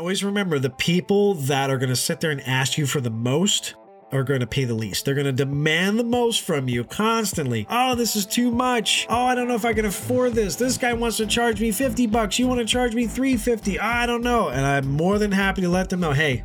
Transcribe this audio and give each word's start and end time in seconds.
always 0.00 0.24
remember 0.24 0.58
the 0.58 0.70
people 0.70 1.34
that 1.34 1.70
are 1.70 1.76
going 1.76 1.90
to 1.90 1.96
sit 1.96 2.20
there 2.20 2.30
and 2.30 2.40
ask 2.46 2.78
you 2.78 2.86
for 2.86 3.00
the 3.00 3.10
most 3.10 3.74
are 4.12 4.24
going 4.24 4.40
to 4.40 4.46
pay 4.46 4.64
the 4.64 4.74
least. 4.74 5.04
They're 5.04 5.14
going 5.14 5.26
to 5.26 5.32
demand 5.32 5.98
the 5.98 6.04
most 6.04 6.40
from 6.40 6.68
you 6.68 6.82
constantly. 6.82 7.66
Oh, 7.70 7.94
this 7.94 8.16
is 8.16 8.26
too 8.26 8.50
much. 8.50 9.06
Oh, 9.08 9.26
I 9.26 9.34
don't 9.34 9.46
know 9.46 9.54
if 9.54 9.64
I 9.64 9.72
can 9.72 9.84
afford 9.84 10.32
this. 10.32 10.56
This 10.56 10.78
guy 10.78 10.94
wants 10.94 11.18
to 11.18 11.26
charge 11.26 11.60
me 11.60 11.70
50 11.70 12.06
bucks. 12.08 12.38
You 12.38 12.48
want 12.48 12.58
to 12.60 12.66
charge 12.66 12.94
me 12.94 13.06
350. 13.06 13.78
I 13.78 14.06
don't 14.06 14.22
know. 14.22 14.48
And 14.48 14.66
I'm 14.66 14.90
more 14.90 15.18
than 15.18 15.30
happy 15.30 15.60
to 15.62 15.68
let 15.68 15.90
them 15.90 16.00
know, 16.00 16.12
"Hey, 16.12 16.42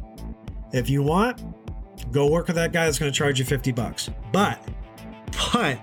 if 0.73 0.89
you 0.89 1.01
want, 1.01 1.41
go 2.11 2.27
work 2.27 2.47
with 2.47 2.57
that 2.57 2.71
guy 2.71 2.85
that's 2.85 2.99
going 2.99 3.11
to 3.11 3.17
charge 3.17 3.39
you 3.39 3.45
50 3.45 3.71
bucks." 3.71 4.09
But 4.31 4.61
but 5.53 5.79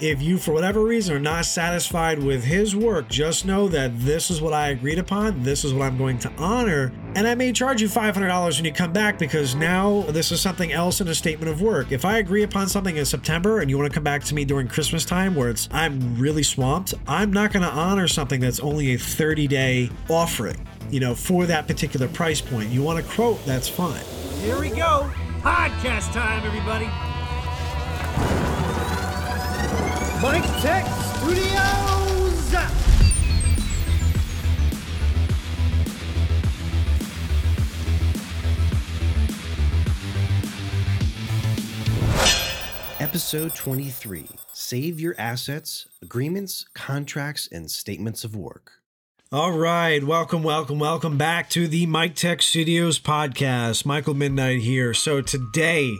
if 0.00 0.22
you, 0.22 0.38
for 0.38 0.52
whatever 0.52 0.82
reason, 0.84 1.16
are 1.16 1.20
not 1.20 1.44
satisfied 1.44 2.22
with 2.22 2.44
his 2.44 2.76
work, 2.76 3.08
just 3.08 3.44
know 3.44 3.68
that 3.68 3.98
this 3.98 4.30
is 4.30 4.40
what 4.40 4.52
I 4.52 4.68
agreed 4.68 4.98
upon. 4.98 5.42
This 5.42 5.64
is 5.64 5.74
what 5.74 5.86
I'm 5.86 5.98
going 5.98 6.18
to 6.20 6.32
honor. 6.38 6.92
And 7.16 7.26
I 7.26 7.34
may 7.34 7.52
charge 7.52 7.82
you 7.82 7.88
$500 7.88 8.56
when 8.56 8.64
you 8.64 8.72
come 8.72 8.92
back 8.92 9.18
because 9.18 9.54
now 9.54 10.02
this 10.08 10.30
is 10.30 10.40
something 10.40 10.72
else 10.72 11.00
in 11.00 11.08
a 11.08 11.14
statement 11.14 11.50
of 11.50 11.60
work. 11.60 11.90
If 11.90 12.04
I 12.04 12.18
agree 12.18 12.44
upon 12.44 12.68
something 12.68 12.96
in 12.96 13.04
September 13.04 13.60
and 13.60 13.68
you 13.68 13.76
want 13.76 13.90
to 13.90 13.94
come 13.94 14.04
back 14.04 14.22
to 14.24 14.34
me 14.34 14.44
during 14.44 14.68
Christmas 14.68 15.04
time 15.04 15.34
where 15.34 15.48
it's 15.50 15.68
I'm 15.72 16.18
really 16.18 16.42
swamped, 16.42 16.94
I'm 17.06 17.32
not 17.32 17.52
going 17.52 17.64
to 17.64 17.72
honor 17.72 18.06
something 18.06 18.40
that's 18.40 18.60
only 18.60 18.94
a 18.94 18.98
30 18.98 19.48
day 19.48 19.90
offering, 20.08 20.66
you 20.90 21.00
know, 21.00 21.14
for 21.14 21.46
that 21.46 21.66
particular 21.66 22.08
price 22.08 22.40
point. 22.40 22.68
You 22.70 22.82
want 22.82 23.04
to 23.04 23.12
quote, 23.12 23.44
that's 23.44 23.68
fine. 23.68 24.04
Here 24.42 24.60
we 24.60 24.70
go. 24.70 25.10
Podcast 25.40 26.12
time, 26.12 26.44
everybody. 26.44 26.88
Mik 30.20 30.42
Tek 30.60 30.84
Studios. 31.14 32.54
Episode 42.98 43.54
23 43.54 44.26
Save 44.52 44.98
Your 44.98 45.14
Assets, 45.16 45.86
Agreements, 46.02 46.66
Contracts, 46.74 47.48
and 47.52 47.70
Statements 47.70 48.24
of 48.24 48.34
Work. 48.34 48.72
All 49.30 49.52
right, 49.52 50.02
welcome, 50.02 50.42
welcome, 50.42 50.80
welcome 50.80 51.16
back 51.16 51.48
to 51.50 51.68
the 51.68 51.86
Mik 51.86 52.16
Tek 52.16 52.42
Studios 52.42 52.98
podcast. 52.98 53.86
Michael 53.86 54.14
MidKnight 54.14 54.62
here. 54.62 54.94
So 54.94 55.20
today, 55.20 55.94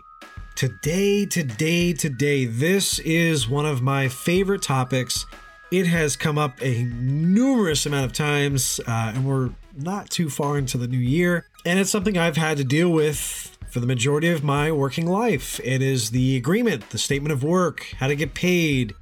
today, 0.58 1.24
today, 1.24 1.92
today, 1.92 2.44
this 2.44 2.98
is 2.98 3.48
one 3.48 3.64
of 3.64 3.80
my 3.80 4.08
favorite 4.08 4.60
topics. 4.60 5.24
It 5.70 5.86
has 5.86 6.16
come 6.16 6.36
up 6.36 6.60
a 6.60 6.82
numerous 6.82 7.86
amount 7.86 8.06
of 8.06 8.12
times, 8.12 8.80
uh, 8.84 9.12
and 9.14 9.24
we're 9.24 9.50
not 9.76 10.10
too 10.10 10.28
far 10.28 10.58
into 10.58 10.76
the 10.76 10.88
new 10.88 10.98
year. 10.98 11.46
And 11.64 11.78
it's 11.78 11.90
something 11.90 12.18
I've 12.18 12.36
had 12.36 12.56
to 12.56 12.64
deal 12.64 12.90
with 12.90 13.56
for 13.70 13.78
the 13.78 13.86
majority 13.86 14.30
of 14.30 14.42
my 14.42 14.72
working 14.72 15.06
life. 15.06 15.60
It 15.62 15.80
is 15.80 16.10
the 16.10 16.36
agreement, 16.36 16.90
the 16.90 16.98
statement 16.98 17.32
of 17.32 17.44
work, 17.44 17.86
how 17.98 18.08
to 18.08 18.16
get 18.16 18.34
paid, 18.34 18.94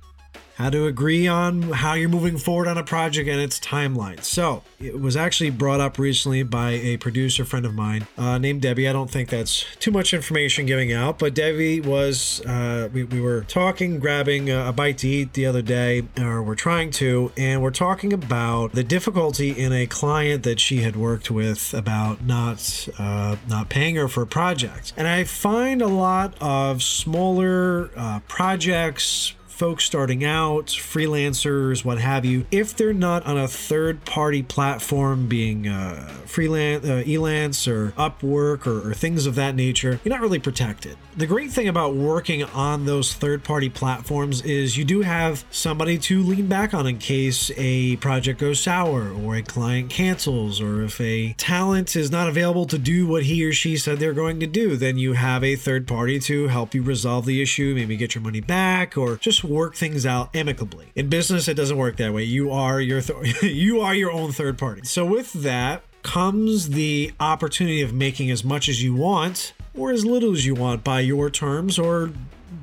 how 0.56 0.70
to 0.70 0.86
agree 0.86 1.26
on 1.26 1.62
how 1.62 1.94
you're 1.94 2.08
moving 2.08 2.38
forward 2.38 2.68
on 2.68 2.78
a 2.78 2.84
project 2.84 3.28
and 3.28 3.40
its 3.40 3.60
timeline. 3.60 4.22
So, 4.22 4.62
it 4.80 5.00
was 5.00 5.16
actually 5.16 5.50
brought 5.50 5.80
up 5.80 5.98
recently 5.98 6.42
by 6.42 6.72
a 6.72 6.96
producer 6.96 7.44
friend 7.44 7.64
of 7.64 7.74
mine 7.74 8.06
uh, 8.18 8.38
named 8.38 8.62
Debbie. 8.62 8.88
I 8.88 8.92
don't 8.92 9.10
think 9.10 9.30
that's 9.30 9.64
too 9.76 9.90
much 9.90 10.12
information 10.12 10.66
giving 10.66 10.92
out, 10.92 11.18
but 11.18 11.34
Debbie 11.34 11.80
was, 11.80 12.44
uh, 12.46 12.88
we, 12.92 13.04
we 13.04 13.20
were 13.20 13.42
talking, 13.42 13.98
grabbing 13.98 14.50
a, 14.50 14.72
bite 14.72 14.98
to 14.98 15.08
eat 15.08 15.32
the 15.32 15.46
other 15.46 15.62
day, 15.62 16.02
or 16.18 16.42
we're 16.42 16.54
trying 16.54 16.90
to, 16.90 17.32
and 17.36 17.62
we're 17.62 17.70
talking 17.70 18.12
about 18.12 18.72
the 18.72 18.84
difficulty 18.84 19.50
in 19.50 19.72
a 19.72 19.86
client 19.86 20.42
that 20.42 20.60
she 20.60 20.82
had 20.82 20.96
worked 20.96 21.30
with 21.30 21.72
about 21.72 22.22
not, 22.22 22.88
uh, 22.98 23.36
not 23.48 23.68
paying 23.68 23.96
her 23.96 24.08
for 24.08 24.22
a 24.22 24.26
project. 24.26 24.92
And 24.96 25.08
I 25.08 25.24
find 25.24 25.80
a 25.80 25.88
lot 25.88 26.34
of 26.40 26.82
smaller 26.82 27.90
uh, 27.96 28.20
projects, 28.28 29.32
folks 29.56 29.84
starting 29.84 30.22
out, 30.22 30.66
freelancers, 30.66 31.82
what 31.82 31.96
have 31.98 32.26
you, 32.26 32.44
if 32.50 32.76
they're 32.76 32.92
not 32.92 33.24
on 33.24 33.38
a 33.38 33.48
third 33.48 34.04
party 34.04 34.42
platform, 34.42 35.26
being 35.26 35.66
uh, 35.66 36.06
freelance, 36.26 36.84
uh, 36.84 37.02
Elance 37.06 37.66
or 37.66 37.92
Upwork 37.92 38.66
or, 38.66 38.90
or 38.90 38.92
things 38.92 39.24
of 39.24 39.34
that 39.36 39.54
nature, 39.54 39.98
you're 40.04 40.12
not 40.12 40.20
really 40.20 40.38
protected. 40.38 40.98
The 41.16 41.26
great 41.26 41.50
thing 41.50 41.68
about 41.68 41.94
working 41.94 42.44
on 42.44 42.84
those 42.84 43.14
third 43.14 43.44
party 43.44 43.70
platforms 43.70 44.42
is 44.42 44.76
you 44.76 44.84
do 44.84 45.00
have 45.00 45.46
somebody 45.50 45.96
to 46.00 46.22
lean 46.22 46.48
back 46.48 46.74
on 46.74 46.86
in 46.86 46.98
case 46.98 47.50
a 47.56 47.96
project 47.96 48.38
goes 48.38 48.60
sour 48.60 49.10
or 49.10 49.36
a 49.36 49.42
client 49.42 49.88
cancels 49.88 50.60
or 50.60 50.82
if 50.82 51.00
a 51.00 51.32
talent 51.38 51.96
is 51.96 52.10
not 52.10 52.28
available 52.28 52.66
to 52.66 52.76
do 52.76 53.06
what 53.06 53.22
he 53.22 53.42
or 53.46 53.54
she 53.54 53.78
said 53.78 53.98
they're 53.98 54.12
going 54.12 54.38
to 54.40 54.46
do, 54.46 54.76
then 54.76 54.98
you 54.98 55.14
have 55.14 55.42
a 55.42 55.56
third 55.56 55.88
party 55.88 56.20
to 56.20 56.48
help 56.48 56.74
you 56.74 56.82
resolve 56.82 57.24
the 57.24 57.40
issue, 57.40 57.74
maybe 57.74 57.96
get 57.96 58.14
your 58.14 58.22
money 58.22 58.42
back 58.42 58.98
or 58.98 59.16
just 59.16 59.45
work 59.48 59.74
things 59.74 60.04
out 60.04 60.34
amicably. 60.34 60.92
In 60.94 61.08
business, 61.08 61.48
it 61.48 61.54
doesn't 61.54 61.76
work 61.76 61.96
that 61.96 62.12
way. 62.12 62.24
You 62.24 62.50
are 62.50 62.80
your 62.80 63.00
th- 63.00 63.42
you 63.42 63.80
are 63.80 63.94
your 63.94 64.12
own 64.12 64.32
third 64.32 64.58
party. 64.58 64.82
So 64.84 65.04
with 65.04 65.32
that 65.34 65.82
comes 66.02 66.70
the 66.70 67.12
opportunity 67.18 67.82
of 67.82 67.92
making 67.92 68.30
as 68.30 68.44
much 68.44 68.68
as 68.68 68.82
you 68.82 68.94
want 68.94 69.52
or 69.74 69.90
as 69.90 70.04
little 70.06 70.32
as 70.32 70.46
you 70.46 70.54
want 70.54 70.84
by 70.84 71.00
your 71.00 71.30
terms 71.30 71.78
or 71.78 72.12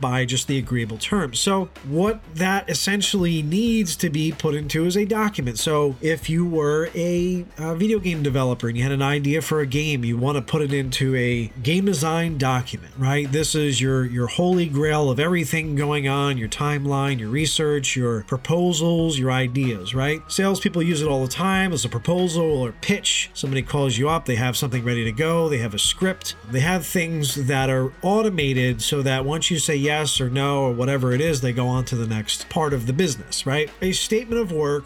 by 0.03 0.25
just 0.25 0.49
the 0.49 0.57
agreeable 0.57 0.97
terms. 0.97 1.39
So, 1.39 1.69
what 1.87 2.19
that 2.35 2.69
essentially 2.69 3.41
needs 3.41 3.95
to 3.95 4.09
be 4.09 4.33
put 4.33 4.53
into 4.53 4.85
is 4.85 4.97
a 4.97 5.05
document. 5.05 5.57
So, 5.59 5.95
if 6.01 6.29
you 6.29 6.45
were 6.45 6.89
a, 6.93 7.45
a, 7.57 7.73
video 7.73 7.99
game 7.99 8.21
developer 8.21 8.67
and 8.67 8.75
you 8.75 8.83
had 8.83 8.91
an 8.91 9.01
idea 9.01 9.41
for 9.41 9.61
a 9.61 9.65
game, 9.65 10.03
you 10.03 10.17
want 10.17 10.35
to 10.35 10.41
put 10.41 10.61
it 10.61 10.73
into 10.73 11.15
a 11.15 11.47
game 11.63 11.85
design 11.85 12.37
document, 12.37 12.93
right? 12.97 13.31
This 13.31 13.55
is 13.55 13.79
your 13.79 14.03
your 14.03 14.27
holy 14.27 14.67
grail 14.67 15.09
of 15.09 15.21
everything 15.21 15.73
going 15.75 16.09
on, 16.09 16.37
your 16.37 16.49
timeline, 16.49 17.17
your 17.17 17.29
research, 17.29 17.95
your 17.95 18.23
proposals, 18.23 19.17
your 19.17 19.31
ideas, 19.31 19.95
right? 19.95 20.21
Salespeople 20.27 20.83
use 20.83 21.01
it 21.01 21.07
all 21.07 21.21
the 21.21 21.31
time 21.31 21.71
as 21.71 21.85
a 21.85 21.89
proposal 21.89 22.43
or 22.43 22.73
pitch. 22.81 23.31
Somebody 23.33 23.61
calls 23.61 23.97
you 23.97 24.09
up, 24.09 24.25
they 24.25 24.35
have 24.35 24.57
something 24.57 24.83
ready 24.83 25.05
to 25.05 25.13
go, 25.13 25.47
they 25.47 25.59
have 25.59 25.73
a 25.73 25.79
script, 25.79 26.35
they 26.51 26.59
have 26.59 26.85
things 26.85 27.35
that 27.47 27.69
are 27.69 27.93
automated 28.01 28.81
so 28.81 29.01
that 29.01 29.23
once 29.23 29.49
you 29.49 29.59
say 29.59 29.77
yes 29.77 29.92
or 30.19 30.29
no 30.29 30.63
or 30.63 30.73
whatever 30.73 31.13
it 31.13 31.21
is, 31.21 31.41
they 31.41 31.53
go 31.53 31.67
on 31.67 31.85
to 31.85 31.95
the 31.95 32.07
next 32.07 32.49
part 32.49 32.73
of 32.73 32.87
the 32.87 32.93
business, 32.93 33.45
right? 33.45 33.69
A 33.81 33.91
statement 33.91 34.41
of 34.41 34.51
work 34.51 34.85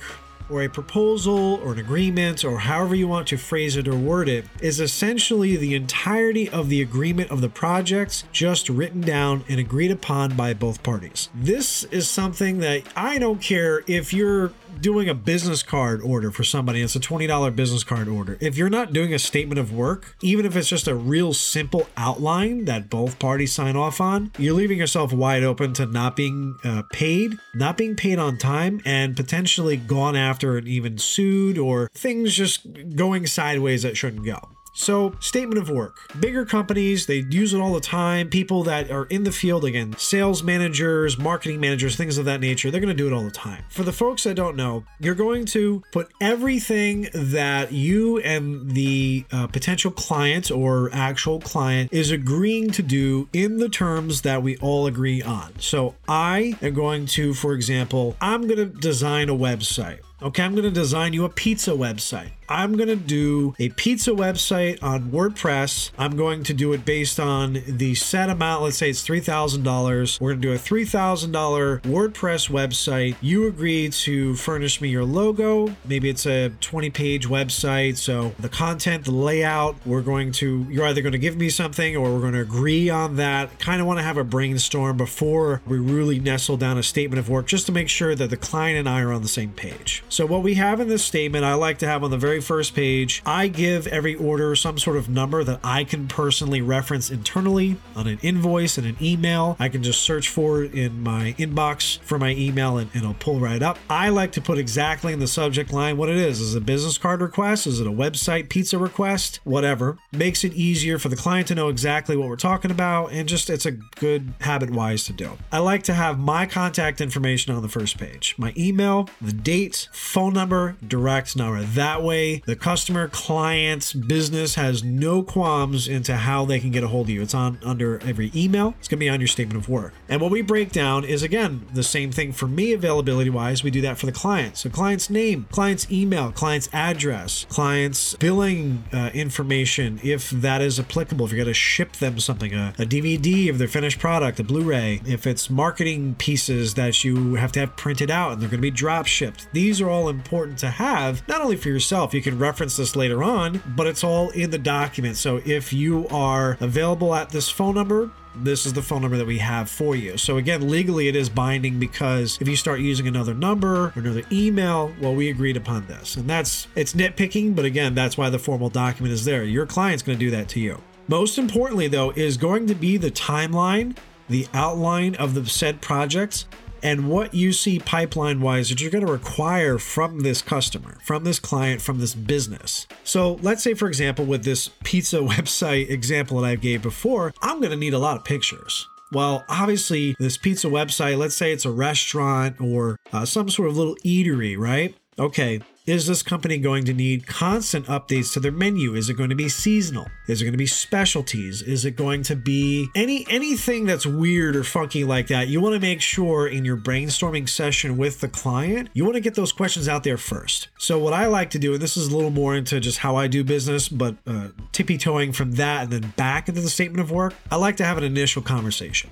or 0.49 0.63
a 0.63 0.69
proposal 0.69 1.55
or 1.63 1.73
an 1.73 1.79
agreement 1.79 2.45
or 2.45 2.59
however 2.59 2.95
you 2.95 3.07
want 3.07 3.27
to 3.27 3.37
phrase 3.37 3.75
it 3.75 3.87
or 3.87 3.97
word 3.97 4.29
it 4.29 4.45
is 4.61 4.79
essentially 4.79 5.57
the 5.57 5.75
entirety 5.75 6.49
of 6.49 6.69
the 6.69 6.81
agreement 6.81 7.29
of 7.31 7.41
the 7.41 7.49
projects 7.49 8.23
just 8.31 8.69
written 8.69 9.01
down 9.01 9.43
and 9.49 9.59
agreed 9.59 9.91
upon 9.91 10.35
by 10.35 10.53
both 10.53 10.81
parties. 10.83 11.29
This 11.35 11.83
is 11.85 12.09
something 12.09 12.59
that 12.59 12.83
I 12.95 13.17
don't 13.17 13.41
care 13.41 13.83
if 13.87 14.13
you're 14.13 14.51
doing 14.81 15.09
a 15.09 15.13
business 15.13 15.63
card 15.63 16.01
order 16.01 16.31
for 16.31 16.43
somebody, 16.43 16.81
it's 16.81 16.95
a 16.95 16.99
$20 16.99 17.55
business 17.55 17.83
card 17.83 18.07
order. 18.07 18.37
If 18.39 18.57
you're 18.57 18.69
not 18.69 18.93
doing 18.93 19.13
a 19.13 19.19
statement 19.19 19.59
of 19.59 19.71
work, 19.73 20.15
even 20.21 20.45
if 20.45 20.55
it's 20.55 20.69
just 20.69 20.87
a 20.87 20.95
real 20.95 21.33
simple 21.33 21.87
outline 21.97 22.65
that 22.65 22.89
both 22.89 23.19
parties 23.19 23.53
sign 23.53 23.75
off 23.75 24.01
on, 24.01 24.31
you're 24.37 24.53
leaving 24.53 24.79
yourself 24.79 25.13
wide 25.13 25.43
open 25.43 25.73
to 25.73 25.85
not 25.85 26.15
being 26.15 26.57
uh, 26.63 26.83
paid, 26.91 27.37
not 27.55 27.77
being 27.77 27.95
paid 27.95 28.19
on 28.19 28.37
time, 28.37 28.81
and 28.85 29.15
potentially 29.15 29.77
gone 29.77 30.15
after 30.15 30.57
and 30.57 30.67
even 30.67 30.97
sued 30.97 31.57
or 31.57 31.89
things 31.93 32.33
just 32.33 32.67
going 32.95 33.25
sideways 33.25 33.83
that 33.83 33.97
shouldn't 33.97 34.25
go. 34.25 34.56
So, 34.77 35.15
statement 35.19 35.59
of 35.59 35.71
work. 35.71 35.97
Bigger 36.19 36.45
companies, 36.45 37.07
they 37.07 37.25
use 37.31 37.51
it 37.51 37.59
all 37.59 37.73
the 37.73 37.79
time. 37.79 38.29
People 38.29 38.63
that 38.65 38.91
are 38.91 39.05
in 39.05 39.23
the 39.23 39.31
field, 39.31 39.65
again, 39.65 39.95
sales 39.97 40.43
managers, 40.43 41.17
marketing 41.17 41.59
managers, 41.59 41.95
things 41.95 42.19
of 42.19 42.25
that 42.25 42.41
nature, 42.41 42.69
they're 42.69 42.79
going 42.79 42.95
to 42.95 43.03
do 43.03 43.07
it 43.07 43.13
all 43.13 43.23
the 43.23 43.31
time. 43.31 43.63
For 43.69 43.81
the 43.81 43.91
folks 43.91 44.23
that 44.25 44.35
don't 44.35 44.55
know, 44.55 44.85
you're 44.99 45.15
going 45.15 45.45
to 45.47 45.81
put 45.91 46.11
everything 46.21 47.09
that 47.11 47.71
you 47.71 48.19
and 48.19 48.69
the 48.69 49.25
uh, 49.31 49.47
potential 49.47 49.89
client 49.89 50.51
or 50.51 50.91
actual 50.93 51.39
client 51.39 51.91
is 51.91 52.11
agreeing 52.11 52.69
to 52.71 52.83
do 52.83 53.27
in 53.33 53.57
the 53.57 53.69
terms 53.69 54.21
that 54.21 54.43
we 54.43 54.57
all 54.57 54.85
agree 54.85 55.23
on. 55.23 55.53
So, 55.59 55.95
I 56.07 56.55
am 56.61 56.75
going 56.75 57.07
to, 57.07 57.33
for 57.33 57.53
example, 57.53 58.15
I'm 58.21 58.43
going 58.43 58.57
to 58.59 58.65
design 58.67 59.29
a 59.29 59.35
website. 59.35 60.01
Okay, 60.21 60.43
I'm 60.43 60.53
going 60.53 60.65
to 60.65 60.71
design 60.71 61.13
you 61.13 61.25
a 61.25 61.29
pizza 61.29 61.71
website. 61.71 62.31
I'm 62.49 62.77
going 62.77 62.87
to 62.87 62.95
do 62.95 63.55
a 63.59 63.69
pizza 63.69 64.11
website 64.11 64.81
on 64.81 65.11
WordPress. 65.11 65.91
I'm 65.97 66.15
going 66.15 66.43
to 66.43 66.53
do 66.53 66.71
it 66.71 66.85
based 66.85 67.19
on 67.19 67.61
the 67.67 67.95
set 67.95 68.29
amount. 68.29 68.63
Let's 68.63 68.77
say 68.77 68.89
it's 68.89 69.05
$3,000. 69.05 70.21
We're 70.21 70.29
going 70.31 70.41
to 70.41 70.47
do 70.47 70.53
a 70.53 70.57
$3,000 70.57 71.81
WordPress 71.81 72.49
website. 72.49 73.17
You 73.21 73.47
agree 73.47 73.89
to 73.89 74.35
furnish 74.35 74.79
me 74.79 74.89
your 74.89 75.03
logo. 75.03 75.75
Maybe 75.85 76.09
it's 76.09 76.25
a 76.25 76.49
20 76.61 76.89
page 76.89 77.27
website. 77.27 77.97
So 77.97 78.33
the 78.39 78.49
content, 78.49 79.05
the 79.05 79.11
layout, 79.11 79.75
we're 79.85 80.01
going 80.01 80.31
to, 80.33 80.65
you're 80.69 80.85
either 80.85 81.01
going 81.01 81.11
to 81.11 81.17
give 81.17 81.35
me 81.35 81.49
something 81.49 81.97
or 81.97 82.13
we're 82.13 82.21
going 82.21 82.33
to 82.33 82.41
agree 82.41 82.89
on 82.89 83.17
that. 83.17 83.59
Kind 83.59 83.81
of 83.81 83.87
want 83.87 83.99
to 83.99 84.03
have 84.03 84.17
a 84.17 84.23
brainstorm 84.23 84.95
before 84.95 85.61
we 85.65 85.77
really 85.77 86.19
nestle 86.19 86.55
down 86.55 86.77
a 86.77 86.83
statement 86.83 87.19
of 87.19 87.27
work 87.29 87.47
just 87.47 87.65
to 87.65 87.71
make 87.73 87.89
sure 87.89 88.15
that 88.15 88.29
the 88.29 88.37
client 88.37 88.79
and 88.79 88.87
I 88.87 89.01
are 89.01 89.11
on 89.11 89.21
the 89.21 89.27
same 89.27 89.51
page. 89.51 90.03
So 90.07 90.25
what 90.25 90.43
we 90.43 90.53
have 90.53 90.79
in 90.79 90.87
this 90.87 91.03
statement, 91.03 91.43
I 91.43 91.53
like 91.55 91.77
to 91.79 91.87
have 91.87 92.03
on 92.03 92.11
the 92.11 92.17
very 92.17 92.36
very 92.37 92.57
first 92.57 92.75
page, 92.75 93.23
I 93.25 93.47
give 93.47 93.87
every 93.87 94.13
order 94.13 94.55
some 94.55 94.77
sort 94.77 94.97
of 94.97 95.09
number 95.09 95.43
that 95.43 95.59
I 95.63 95.83
can 95.83 96.07
personally 96.07 96.61
reference 96.61 97.09
internally 97.09 97.77
on 97.95 98.05
an 98.05 98.19
invoice 98.21 98.77
and 98.77 98.85
an 98.85 98.95
email. 99.01 99.55
I 99.59 99.69
can 99.69 99.81
just 99.81 100.03
search 100.03 100.29
for 100.29 100.63
it 100.63 100.75
in 100.75 101.01
my 101.01 101.33
inbox 101.39 101.99
for 101.99 102.19
my 102.19 102.31
email 102.31 102.77
and, 102.77 102.91
and 102.93 103.03
it'll 103.03 103.15
pull 103.15 103.39
right 103.39 103.63
up. 103.63 103.79
I 103.89 104.09
like 104.09 104.31
to 104.33 104.41
put 104.41 104.59
exactly 104.59 105.13
in 105.13 105.19
the 105.19 105.27
subject 105.27 105.73
line 105.73 105.97
what 105.97 106.09
it 106.09 106.17
is. 106.17 106.39
Is 106.39 106.53
it 106.53 106.59
a 106.59 106.61
business 106.61 106.99
card 106.99 107.21
request? 107.21 107.65
Is 107.65 107.79
it 107.79 107.87
a 107.87 107.91
website 107.91 108.49
pizza 108.49 108.77
request? 108.77 109.39
Whatever. 109.43 109.97
Makes 110.11 110.43
it 110.43 110.53
easier 110.53 110.99
for 110.99 111.09
the 111.09 111.15
client 111.15 111.47
to 111.47 111.55
know 111.55 111.69
exactly 111.69 112.15
what 112.15 112.29
we're 112.29 112.35
talking 112.35 112.69
about 112.69 113.11
and 113.11 113.27
just 113.27 113.49
it's 113.49 113.65
a 113.65 113.71
good 113.71 114.33
habit 114.41 114.69
wise 114.69 115.05
to 115.05 115.13
do. 115.13 115.37
I 115.51 115.59
like 115.59 115.83
to 115.83 115.93
have 115.93 116.19
my 116.19 116.45
contact 116.45 117.01
information 117.01 117.53
on 117.53 117.63
the 117.63 117.69
first 117.69 117.97
page 117.97 118.35
my 118.37 118.53
email, 118.55 119.09
the 119.21 119.33
date, 119.33 119.89
phone 119.91 120.33
number, 120.33 120.75
direct 120.87 121.35
number. 121.35 121.63
That 121.63 122.03
way, 122.03 122.26
the 122.45 122.55
customer, 122.55 123.07
client's 123.07 123.93
business 123.93 124.55
has 124.55 124.83
no 124.83 125.23
qualms 125.23 125.87
into 125.87 126.15
how 126.15 126.45
they 126.45 126.59
can 126.59 126.71
get 126.71 126.83
a 126.83 126.87
hold 126.87 127.07
of 127.07 127.09
you. 127.09 127.21
It's 127.21 127.33
on 127.33 127.59
under 127.63 128.01
every 128.03 128.31
email, 128.35 128.75
it's 128.79 128.87
going 128.87 128.99
to 128.99 129.05
be 129.05 129.09
on 129.09 129.19
your 129.19 129.27
statement 129.27 129.61
of 129.61 129.69
work. 129.69 129.93
And 130.09 130.21
what 130.21 130.31
we 130.31 130.41
break 130.41 130.71
down 130.71 131.03
is 131.03 131.23
again 131.23 131.65
the 131.73 131.83
same 131.83 132.11
thing 132.11 132.31
for 132.31 132.47
me, 132.47 132.73
availability 132.73 133.29
wise. 133.29 133.63
We 133.63 133.71
do 133.71 133.81
that 133.81 133.97
for 133.97 134.05
the 134.05 134.11
client. 134.11 134.57
So, 134.57 134.69
client's 134.69 135.09
name, 135.09 135.47
client's 135.51 135.89
email, 135.91 136.31
client's 136.31 136.69
address, 136.73 137.45
client's 137.49 138.15
billing 138.15 138.83
uh, 138.93 139.11
information, 139.13 139.99
if 140.03 140.29
that 140.29 140.61
is 140.61 140.79
applicable, 140.79 141.25
if 141.25 141.31
you're 141.31 141.37
going 141.37 141.47
to 141.47 141.53
ship 141.53 141.93
them 141.93 142.19
something, 142.19 142.53
a, 142.53 142.73
a 142.77 142.85
DVD 142.85 143.49
of 143.49 143.57
their 143.57 143.67
finished 143.67 143.99
product, 143.99 144.39
a 144.39 144.43
Blu 144.43 144.61
ray, 144.61 145.01
if 145.05 145.27
it's 145.27 145.49
marketing 145.49 146.15
pieces 146.15 146.73
that 146.75 147.03
you 147.03 147.35
have 147.35 147.51
to 147.53 147.59
have 147.59 147.75
printed 147.75 148.09
out 148.09 148.33
and 148.33 148.41
they're 148.41 148.49
going 148.49 148.59
to 148.59 148.61
be 148.61 148.71
drop 148.71 149.05
shipped. 149.05 149.47
These 149.53 149.81
are 149.81 149.89
all 149.89 150.09
important 150.09 150.57
to 150.59 150.69
have, 150.69 151.27
not 151.27 151.41
only 151.41 151.55
for 151.55 151.69
yourself, 151.69 152.13
you 152.17 152.23
can 152.23 152.39
reference 152.39 152.75
this 152.75 152.95
later 152.95 153.23
on, 153.23 153.61
but 153.75 153.85
it's 153.85 154.03
all 154.03 154.31
in 154.31 154.49
the 154.49 154.57
document. 154.57 155.17
So 155.17 155.39
if 155.45 155.71
you 155.71 156.07
are 156.09 156.57
available 156.59 157.13
at 157.13 157.29
this 157.29 157.47
phone 157.47 157.75
number, 157.75 158.09
this 158.35 158.65
is 158.65 158.73
the 158.73 158.81
phone 158.81 159.03
number 159.03 159.17
that 159.17 159.27
we 159.27 159.37
have 159.37 159.69
for 159.69 159.95
you. 159.95 160.17
So 160.17 160.37
again, 160.37 160.67
legally 160.67 161.07
it 161.07 161.15
is 161.15 161.29
binding 161.29 161.79
because 161.79 162.39
if 162.41 162.47
you 162.47 162.55
start 162.55 162.79
using 162.79 163.07
another 163.07 163.35
number 163.35 163.85
or 163.85 163.93
another 163.95 164.23
email, 164.31 164.91
well, 164.99 165.13
we 165.13 165.29
agreed 165.29 165.57
upon 165.57 165.85
this. 165.85 166.15
And 166.15 166.27
that's 166.27 166.67
it's 166.75 166.93
nitpicking, 166.93 167.55
but 167.55 167.65
again, 167.65 167.93
that's 167.93 168.17
why 168.17 168.31
the 168.31 168.39
formal 168.39 168.69
document 168.69 169.13
is 169.13 169.23
there. 169.23 169.43
Your 169.43 169.67
client's 169.67 170.03
going 170.03 170.17
to 170.17 170.25
do 170.25 170.31
that 170.31 170.49
to 170.49 170.59
you. 170.59 170.81
Most 171.07 171.37
importantly, 171.37 171.87
though, 171.87 172.11
is 172.11 172.35
going 172.35 172.65
to 172.67 172.75
be 172.75 172.97
the 172.97 173.11
timeline, 173.11 173.95
the 174.27 174.47
outline 174.53 175.15
of 175.15 175.35
the 175.35 175.45
said 175.45 175.81
projects, 175.81 176.45
and 176.83 177.09
what 177.09 177.33
you 177.33 177.53
see 177.53 177.79
pipeline 177.79 178.41
wise 178.41 178.69
that 178.69 178.81
you're 178.81 178.91
going 178.91 179.05
to 179.05 179.11
require 179.11 179.77
from 179.77 180.21
this 180.21 180.41
customer, 180.41 180.97
from 181.03 181.23
this 181.23 181.39
client, 181.39 181.81
from 181.81 181.99
this 181.99 182.13
business. 182.13 182.87
So 183.03 183.33
let's 183.41 183.63
say, 183.63 183.73
for 183.73 183.87
example, 183.87 184.25
with 184.25 184.43
this 184.43 184.69
pizza 184.83 185.17
website 185.21 185.89
example 185.89 186.41
that 186.41 186.47
I 186.47 186.55
gave 186.55 186.81
before, 186.81 187.33
I'm 187.41 187.59
going 187.59 187.71
to 187.71 187.77
need 187.77 187.93
a 187.93 187.99
lot 187.99 188.17
of 188.17 188.25
pictures. 188.25 188.87
Well, 189.11 189.45
obviously, 189.47 190.15
this 190.19 190.37
pizza 190.37 190.67
website, 190.67 191.17
let's 191.17 191.35
say 191.35 191.53
it's 191.53 191.65
a 191.65 191.71
restaurant 191.71 192.59
or 192.59 192.97
uh, 193.13 193.25
some 193.25 193.49
sort 193.49 193.69
of 193.69 193.77
little 193.77 193.95
eatery, 194.05 194.57
right? 194.57 194.95
Okay, 195.17 195.61
is 195.87 196.05
this 196.05 196.21
company 196.21 196.57
going 196.57 196.83
to 196.83 196.93
need 196.93 197.25
constant 197.25 197.85
updates 197.85 198.33
to 198.33 198.41
their 198.41 198.51
menu? 198.51 198.93
Is 198.93 199.09
it 199.09 199.13
going 199.13 199.29
to 199.29 199.35
be 199.35 199.47
seasonal? 199.47 200.07
Is 200.27 200.41
it 200.41 200.43
going 200.45 200.53
to 200.53 200.57
be 200.57 200.67
specialties? 200.67 201.61
Is 201.61 201.85
it 201.85 201.95
going 201.95 202.23
to 202.23 202.35
be 202.35 202.89
any 202.93 203.25
anything 203.29 203.85
that's 203.85 204.05
weird 204.05 204.57
or 204.57 204.65
funky 204.65 205.05
like 205.05 205.27
that? 205.27 205.47
You 205.47 205.61
want 205.61 205.75
to 205.75 205.79
make 205.79 206.01
sure 206.01 206.45
in 206.45 206.65
your 206.65 206.75
brainstorming 206.75 207.47
session 207.47 207.95
with 207.95 208.19
the 208.19 208.27
client, 208.27 208.89
you 208.93 209.05
want 209.05 209.15
to 209.15 209.21
get 209.21 209.35
those 209.35 209.53
questions 209.53 209.87
out 209.87 210.03
there 210.03 210.17
first. 210.17 210.67
So 210.77 210.99
what 210.99 211.13
I 211.13 211.27
like 211.27 211.51
to 211.51 211.59
do, 211.59 211.73
and 211.73 211.81
this 211.81 211.95
is 211.95 212.07
a 212.07 212.15
little 212.15 212.31
more 212.31 212.53
into 212.53 212.81
just 212.81 212.97
how 212.97 213.15
I 213.15 213.27
do 213.27 213.45
business, 213.45 213.87
but 213.87 214.17
uh, 214.27 214.49
tippy 214.73 214.97
toeing 214.97 215.31
from 215.31 215.53
that 215.53 215.83
and 215.83 215.91
then 215.91 216.13
back 216.17 216.49
into 216.49 216.59
the 216.59 216.69
statement 216.69 216.99
of 216.99 217.11
work, 217.11 217.33
I 217.49 217.55
like 217.55 217.77
to 217.77 217.85
have 217.85 217.97
an 217.97 218.03
initial 218.03 218.41
conversation. 218.41 219.09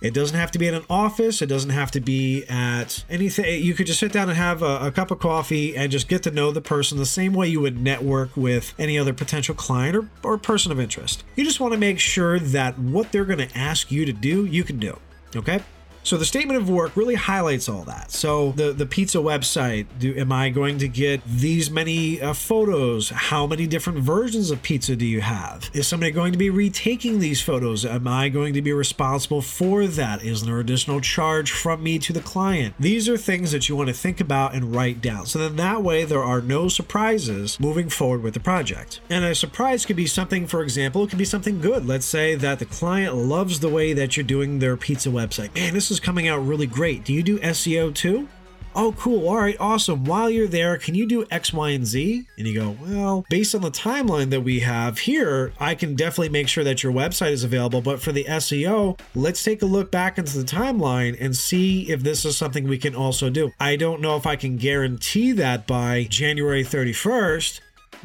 It 0.00 0.14
doesn't 0.14 0.36
have 0.36 0.50
to 0.52 0.58
be 0.58 0.68
in 0.68 0.74
an 0.74 0.84
office. 0.88 1.42
It 1.42 1.46
doesn't 1.46 1.70
have 1.70 1.90
to 1.92 2.00
be 2.00 2.44
at 2.48 3.04
anything. 3.10 3.62
You 3.62 3.74
could 3.74 3.86
just 3.86 3.98
sit 3.98 4.12
down 4.12 4.28
and 4.28 4.38
have 4.38 4.62
a, 4.62 4.86
a, 4.86 4.92
cup 4.92 5.10
of 5.10 5.18
coffee 5.18 5.76
and 5.76 5.90
just 5.90 6.08
get 6.08 6.22
to 6.22 6.30
know 6.30 6.52
the 6.52 6.60
person 6.60 6.98
the 6.98 7.06
same 7.06 7.32
way 7.32 7.48
you 7.48 7.60
would 7.60 7.80
network 7.80 8.36
with 8.36 8.74
any 8.78 8.98
other 8.98 9.12
potential 9.12 9.54
client 9.54 9.96
or, 9.96 10.08
or 10.22 10.38
person 10.38 10.70
of 10.70 10.78
interest. 10.78 11.24
You 11.34 11.44
just 11.44 11.58
want 11.58 11.72
to 11.72 11.78
make 11.78 11.98
sure 11.98 12.38
that 12.38 12.78
what 12.78 13.10
they're 13.10 13.24
going 13.24 13.46
to 13.46 13.58
ask 13.58 13.90
you 13.90 14.04
to 14.04 14.12
do, 14.12 14.44
you 14.44 14.62
can 14.62 14.78
do. 14.78 14.98
Okay? 15.34 15.60
So 16.08 16.16
the 16.16 16.24
statement 16.24 16.58
of 16.58 16.70
work 16.70 16.96
really 16.96 17.16
highlights 17.16 17.68
all 17.68 17.82
that. 17.82 18.10
So 18.10 18.52
the 18.52 18.72
the 18.72 18.86
pizza 18.86 19.18
website, 19.18 19.84
do 19.98 20.16
am 20.16 20.32
I 20.32 20.48
going 20.48 20.78
to 20.78 20.88
get 20.88 21.22
these 21.26 21.70
many 21.70 22.18
uh, 22.18 22.32
photos? 22.32 23.10
How 23.10 23.46
many 23.46 23.66
different 23.66 23.98
versions 23.98 24.50
of 24.50 24.62
pizza 24.62 24.96
do 24.96 25.04
you 25.04 25.20
have? 25.20 25.68
Is 25.74 25.86
somebody 25.86 26.10
going 26.10 26.32
to 26.32 26.38
be 26.38 26.48
retaking 26.48 27.18
these 27.18 27.42
photos? 27.42 27.84
Am 27.84 28.08
I 28.08 28.30
going 28.30 28.54
to 28.54 28.62
be 28.62 28.72
responsible 28.72 29.42
for 29.42 29.86
that? 29.86 30.22
Is 30.24 30.44
there 30.44 30.58
additional 30.58 31.02
charge 31.02 31.50
from 31.50 31.82
me 31.82 31.98
to 31.98 32.14
the 32.14 32.22
client? 32.22 32.74
These 32.80 33.06
are 33.10 33.18
things 33.18 33.52
that 33.52 33.68
you 33.68 33.76
want 33.76 33.88
to 33.88 33.94
think 33.94 34.18
about 34.18 34.54
and 34.54 34.74
write 34.74 35.02
down. 35.02 35.26
So 35.26 35.38
then 35.40 35.56
that 35.56 35.82
way 35.82 36.06
there 36.06 36.24
are 36.24 36.40
no 36.40 36.68
surprises 36.68 37.60
moving 37.60 37.90
forward 37.90 38.22
with 38.22 38.32
the 38.32 38.40
project. 38.40 39.02
And 39.10 39.26
a 39.26 39.34
surprise 39.34 39.84
could 39.84 39.96
be 39.96 40.06
something, 40.06 40.46
for 40.46 40.62
example, 40.62 41.04
it 41.04 41.10
could 41.10 41.18
be 41.18 41.26
something 41.26 41.60
good. 41.60 41.84
Let's 41.84 42.06
say 42.06 42.34
that 42.36 42.60
the 42.60 42.64
client 42.64 43.14
loves 43.14 43.60
the 43.60 43.68
way 43.68 43.92
that 43.92 44.16
you're 44.16 44.24
doing 44.24 44.58
their 44.58 44.78
pizza 44.78 45.10
website. 45.10 45.54
Man, 45.54 45.74
this 45.74 45.90
is 45.90 45.97
coming 46.00 46.28
out 46.28 46.38
really 46.38 46.66
great. 46.66 47.04
Do 47.04 47.12
you 47.12 47.22
do 47.22 47.38
SEO 47.38 47.94
too? 47.94 48.28
Oh, 48.74 48.92
cool. 48.92 49.28
All 49.28 49.38
right, 49.38 49.56
awesome. 49.58 50.04
While 50.04 50.30
you're 50.30 50.46
there, 50.46 50.78
can 50.78 50.94
you 50.94 51.04
do 51.04 51.26
X, 51.32 51.52
Y, 51.52 51.70
and 51.70 51.84
Z? 51.84 52.28
And 52.36 52.46
you 52.46 52.54
go, 52.54 52.76
well, 52.80 53.26
based 53.28 53.54
on 53.54 53.62
the 53.62 53.72
timeline 53.72 54.30
that 54.30 54.42
we 54.42 54.60
have 54.60 54.98
here, 54.98 55.52
I 55.58 55.74
can 55.74 55.96
definitely 55.96 56.28
make 56.28 56.46
sure 56.48 56.62
that 56.62 56.84
your 56.84 56.92
website 56.92 57.32
is 57.32 57.42
available. 57.42 57.80
But 57.80 58.00
for 58.00 58.12
the 58.12 58.24
SEO, 58.24 59.00
let's 59.16 59.42
take 59.42 59.62
a 59.62 59.66
look 59.66 59.90
back 59.90 60.16
into 60.16 60.38
the 60.38 60.44
timeline 60.44 61.16
and 61.20 61.36
see 61.36 61.90
if 61.90 62.04
this 62.04 62.24
is 62.24 62.36
something 62.36 62.68
we 62.68 62.78
can 62.78 62.94
also 62.94 63.30
do. 63.30 63.50
I 63.58 63.74
don't 63.74 64.00
know 64.00 64.16
if 64.16 64.26
I 64.26 64.36
can 64.36 64.56
guarantee 64.56 65.32
that 65.32 65.66
by 65.66 66.04
January 66.04 66.62
31st, 66.62 67.60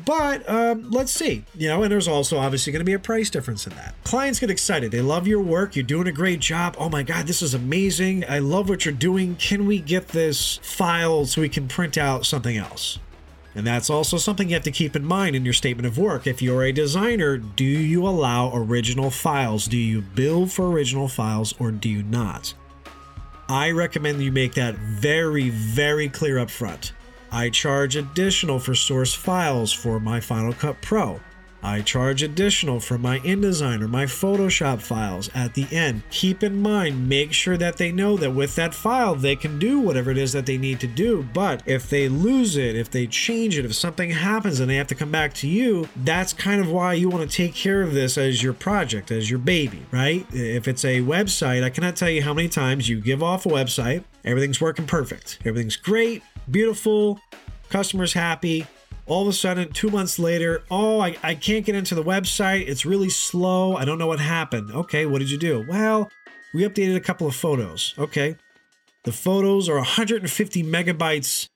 but 0.05 0.47
um, 0.49 0.89
let's 0.89 1.11
see. 1.11 1.45
You 1.55 1.67
know, 1.69 1.83
and 1.83 1.91
there's 1.91 2.07
also 2.07 2.37
obviously 2.37 2.71
going 2.71 2.81
to 2.81 2.85
be 2.85 2.93
a 2.93 2.99
price 2.99 3.29
difference 3.29 3.67
in 3.67 3.75
that. 3.75 3.95
Clients 4.03 4.39
get 4.39 4.49
excited. 4.49 4.91
They 4.91 5.01
love 5.01 5.27
your 5.27 5.41
work. 5.41 5.75
You're 5.75 5.83
doing 5.83 6.07
a 6.07 6.11
great 6.11 6.39
job. 6.39 6.75
Oh 6.77 6.89
my 6.89 7.03
God, 7.03 7.27
this 7.27 7.41
is 7.41 7.53
amazing. 7.53 8.25
I 8.27 8.39
love 8.39 8.69
what 8.69 8.85
you're 8.85 8.93
doing. 8.93 9.35
Can 9.35 9.65
we 9.65 9.79
get 9.79 10.09
this 10.09 10.57
file 10.63 11.25
so 11.25 11.41
we 11.41 11.49
can 11.49 11.67
print 11.67 11.97
out 11.97 12.25
something 12.25 12.57
else? 12.57 12.99
And 13.55 13.67
that's 13.67 13.89
also 13.89 14.17
something 14.17 14.49
you 14.49 14.55
have 14.55 14.63
to 14.63 14.71
keep 14.71 14.95
in 14.95 15.05
mind 15.05 15.35
in 15.35 15.43
your 15.45 15.53
statement 15.53 15.85
of 15.85 15.97
work. 15.97 16.25
If 16.25 16.41
you're 16.41 16.63
a 16.63 16.71
designer, 16.71 17.37
do 17.37 17.63
you 17.63 18.07
allow 18.07 18.51
original 18.55 19.11
files? 19.11 19.65
Do 19.65 19.77
you 19.77 20.01
bill 20.01 20.47
for 20.47 20.71
original 20.71 21.07
files 21.07 21.53
or 21.59 21.71
do 21.71 21.87
you 21.87 22.01
not? 22.01 22.53
I 23.47 23.69
recommend 23.71 24.23
you 24.23 24.31
make 24.31 24.55
that 24.55 24.75
very, 24.75 25.49
very 25.49 26.09
clear 26.09 26.39
up 26.39 26.49
front. 26.49 26.93
I 27.33 27.49
charge 27.49 27.95
additional 27.95 28.59
for 28.59 28.75
source 28.75 29.15
files 29.15 29.73
for 29.73 29.99
my 29.99 30.19
Final 30.19 30.53
Cut 30.53 30.79
Pro. 30.81 31.19
I 31.63 31.81
charge 31.81 32.21
additional 32.21 32.79
for 32.79 32.99
my 32.99 33.21
InDesign 33.21 33.81
or 33.81 33.87
my 33.87 34.05
Photoshop 34.05 34.81
files 34.81 35.31
at 35.33 35.55
the 35.55 35.65
end. 35.71 36.03
Keep 36.11 36.43
in 36.43 36.61
mind, 36.61 37.09
make 37.09 37.33
sure 37.33 37.57
that 37.57 37.77
they 37.77 37.91
know 37.91 38.17
that 38.17 38.29
with 38.29 38.53
that 38.55 38.75
file, 38.75 39.15
they 39.15 39.35
can 39.35 39.57
do 39.57 39.79
whatever 39.79 40.11
it 40.11 40.17
is 40.19 40.31
that 40.33 40.45
they 40.45 40.59
need 40.59 40.79
to 40.81 40.87
do. 40.87 41.27
But 41.33 41.63
if 41.65 41.89
they 41.89 42.07
lose 42.07 42.55
it, 42.55 42.75
if 42.75 42.91
they 42.91 43.07
change 43.07 43.57
it, 43.57 43.65
if 43.65 43.73
something 43.73 44.11
happens 44.11 44.59
and 44.59 44.69
they 44.69 44.75
have 44.75 44.87
to 44.87 44.95
come 44.95 45.09
back 45.09 45.33
to 45.35 45.47
you, 45.47 45.89
that's 45.95 46.33
kind 46.33 46.61
of 46.61 46.69
why 46.69 46.93
you 46.93 47.09
want 47.09 47.27
to 47.27 47.35
take 47.35 47.55
care 47.55 47.81
of 47.81 47.95
this 47.95 48.15
as 48.15 48.43
your 48.43 48.53
project, 48.53 49.09
as 49.09 49.31
your 49.31 49.39
baby, 49.39 49.83
right? 49.89 50.27
If 50.31 50.67
it's 50.67 50.85
a 50.85 50.99
website, 50.99 51.63
I 51.63 51.71
cannot 51.71 51.95
tell 51.95 52.11
you 52.11 52.21
how 52.21 52.35
many 52.35 52.49
times 52.49 52.89
you 52.89 53.01
give 53.01 53.23
off 53.23 53.47
a 53.47 53.49
website, 53.49 54.03
everything's 54.23 54.61
working 54.61 54.85
perfect, 54.85 55.39
everything's 55.45 55.77
great, 55.77 56.21
beautiful, 56.49 57.19
customers 57.69 58.13
happy. 58.13 58.67
All 59.05 59.23
of 59.23 59.27
a 59.27 59.33
sudden, 59.33 59.71
two 59.73 59.89
months 59.89 60.17
later, 60.17 60.63
oh, 60.71 61.01
I, 61.01 61.17
I 61.21 61.35
can't 61.35 61.65
get 61.65 61.75
into 61.75 61.93
the 61.93 62.03
website. 62.03 62.67
It's 62.67 62.85
really 62.85 63.09
slow. 63.09 63.75
I 63.75 63.83
don't 63.83 63.97
know 63.97 64.07
what 64.07 64.19
happened. 64.19 64.71
Okay, 64.71 65.05
what 65.05 65.19
did 65.19 65.29
you 65.29 65.37
do? 65.37 65.65
Well, 65.67 66.09
we 66.53 66.63
updated 66.63 66.95
a 66.95 67.01
couple 67.01 67.27
of 67.27 67.35
photos. 67.35 67.93
Okay. 67.97 68.37
The 69.03 69.11
photos 69.11 69.67
are 69.67 69.75
150 69.75 70.63
megabytes 70.63 71.49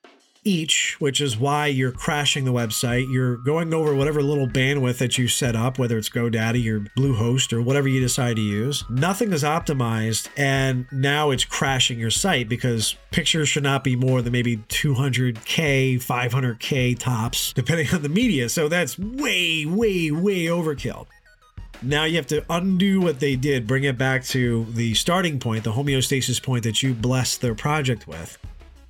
each, 0.48 0.96
which 0.98 1.20
is 1.20 1.36
why 1.36 1.66
you're 1.66 1.92
crashing 1.92 2.44
the 2.44 2.52
website. 2.52 3.12
You're 3.12 3.36
going 3.36 3.72
over 3.74 3.94
whatever 3.94 4.22
little 4.22 4.48
bandwidth 4.48 4.98
that 4.98 5.18
you 5.18 5.28
set 5.28 5.54
up, 5.54 5.78
whether 5.78 5.98
it's 5.98 6.08
GoDaddy 6.08 6.66
or 6.68 6.80
Bluehost 6.96 7.52
or 7.52 7.60
whatever 7.60 7.86
you 7.86 8.00
decide 8.00 8.36
to 8.36 8.42
use. 8.42 8.82
Nothing 8.88 9.32
is 9.32 9.44
optimized, 9.44 10.28
and 10.36 10.86
now 10.90 11.30
it's 11.30 11.44
crashing 11.44 11.98
your 11.98 12.10
site 12.10 12.48
because 12.48 12.96
pictures 13.10 13.48
should 13.48 13.62
not 13.62 13.84
be 13.84 13.94
more 13.94 14.22
than 14.22 14.32
maybe 14.32 14.56
200K, 14.56 15.96
500K 15.96 16.98
tops, 16.98 17.52
depending 17.54 17.94
on 17.94 18.02
the 18.02 18.08
media. 18.08 18.48
So 18.48 18.68
that's 18.68 18.98
way, 18.98 19.66
way, 19.66 20.10
way 20.10 20.44
overkill. 20.44 21.06
Now 21.82 22.04
you 22.04 22.16
have 22.16 22.26
to 22.28 22.44
undo 22.50 23.00
what 23.00 23.20
they 23.20 23.36
did, 23.36 23.66
bring 23.66 23.84
it 23.84 23.98
back 23.98 24.24
to 24.26 24.64
the 24.70 24.94
starting 24.94 25.38
point, 25.38 25.62
the 25.62 25.72
homeostasis 25.72 26.42
point 26.42 26.64
that 26.64 26.82
you 26.82 26.94
blessed 26.94 27.40
their 27.40 27.54
project 27.54 28.08
with, 28.08 28.36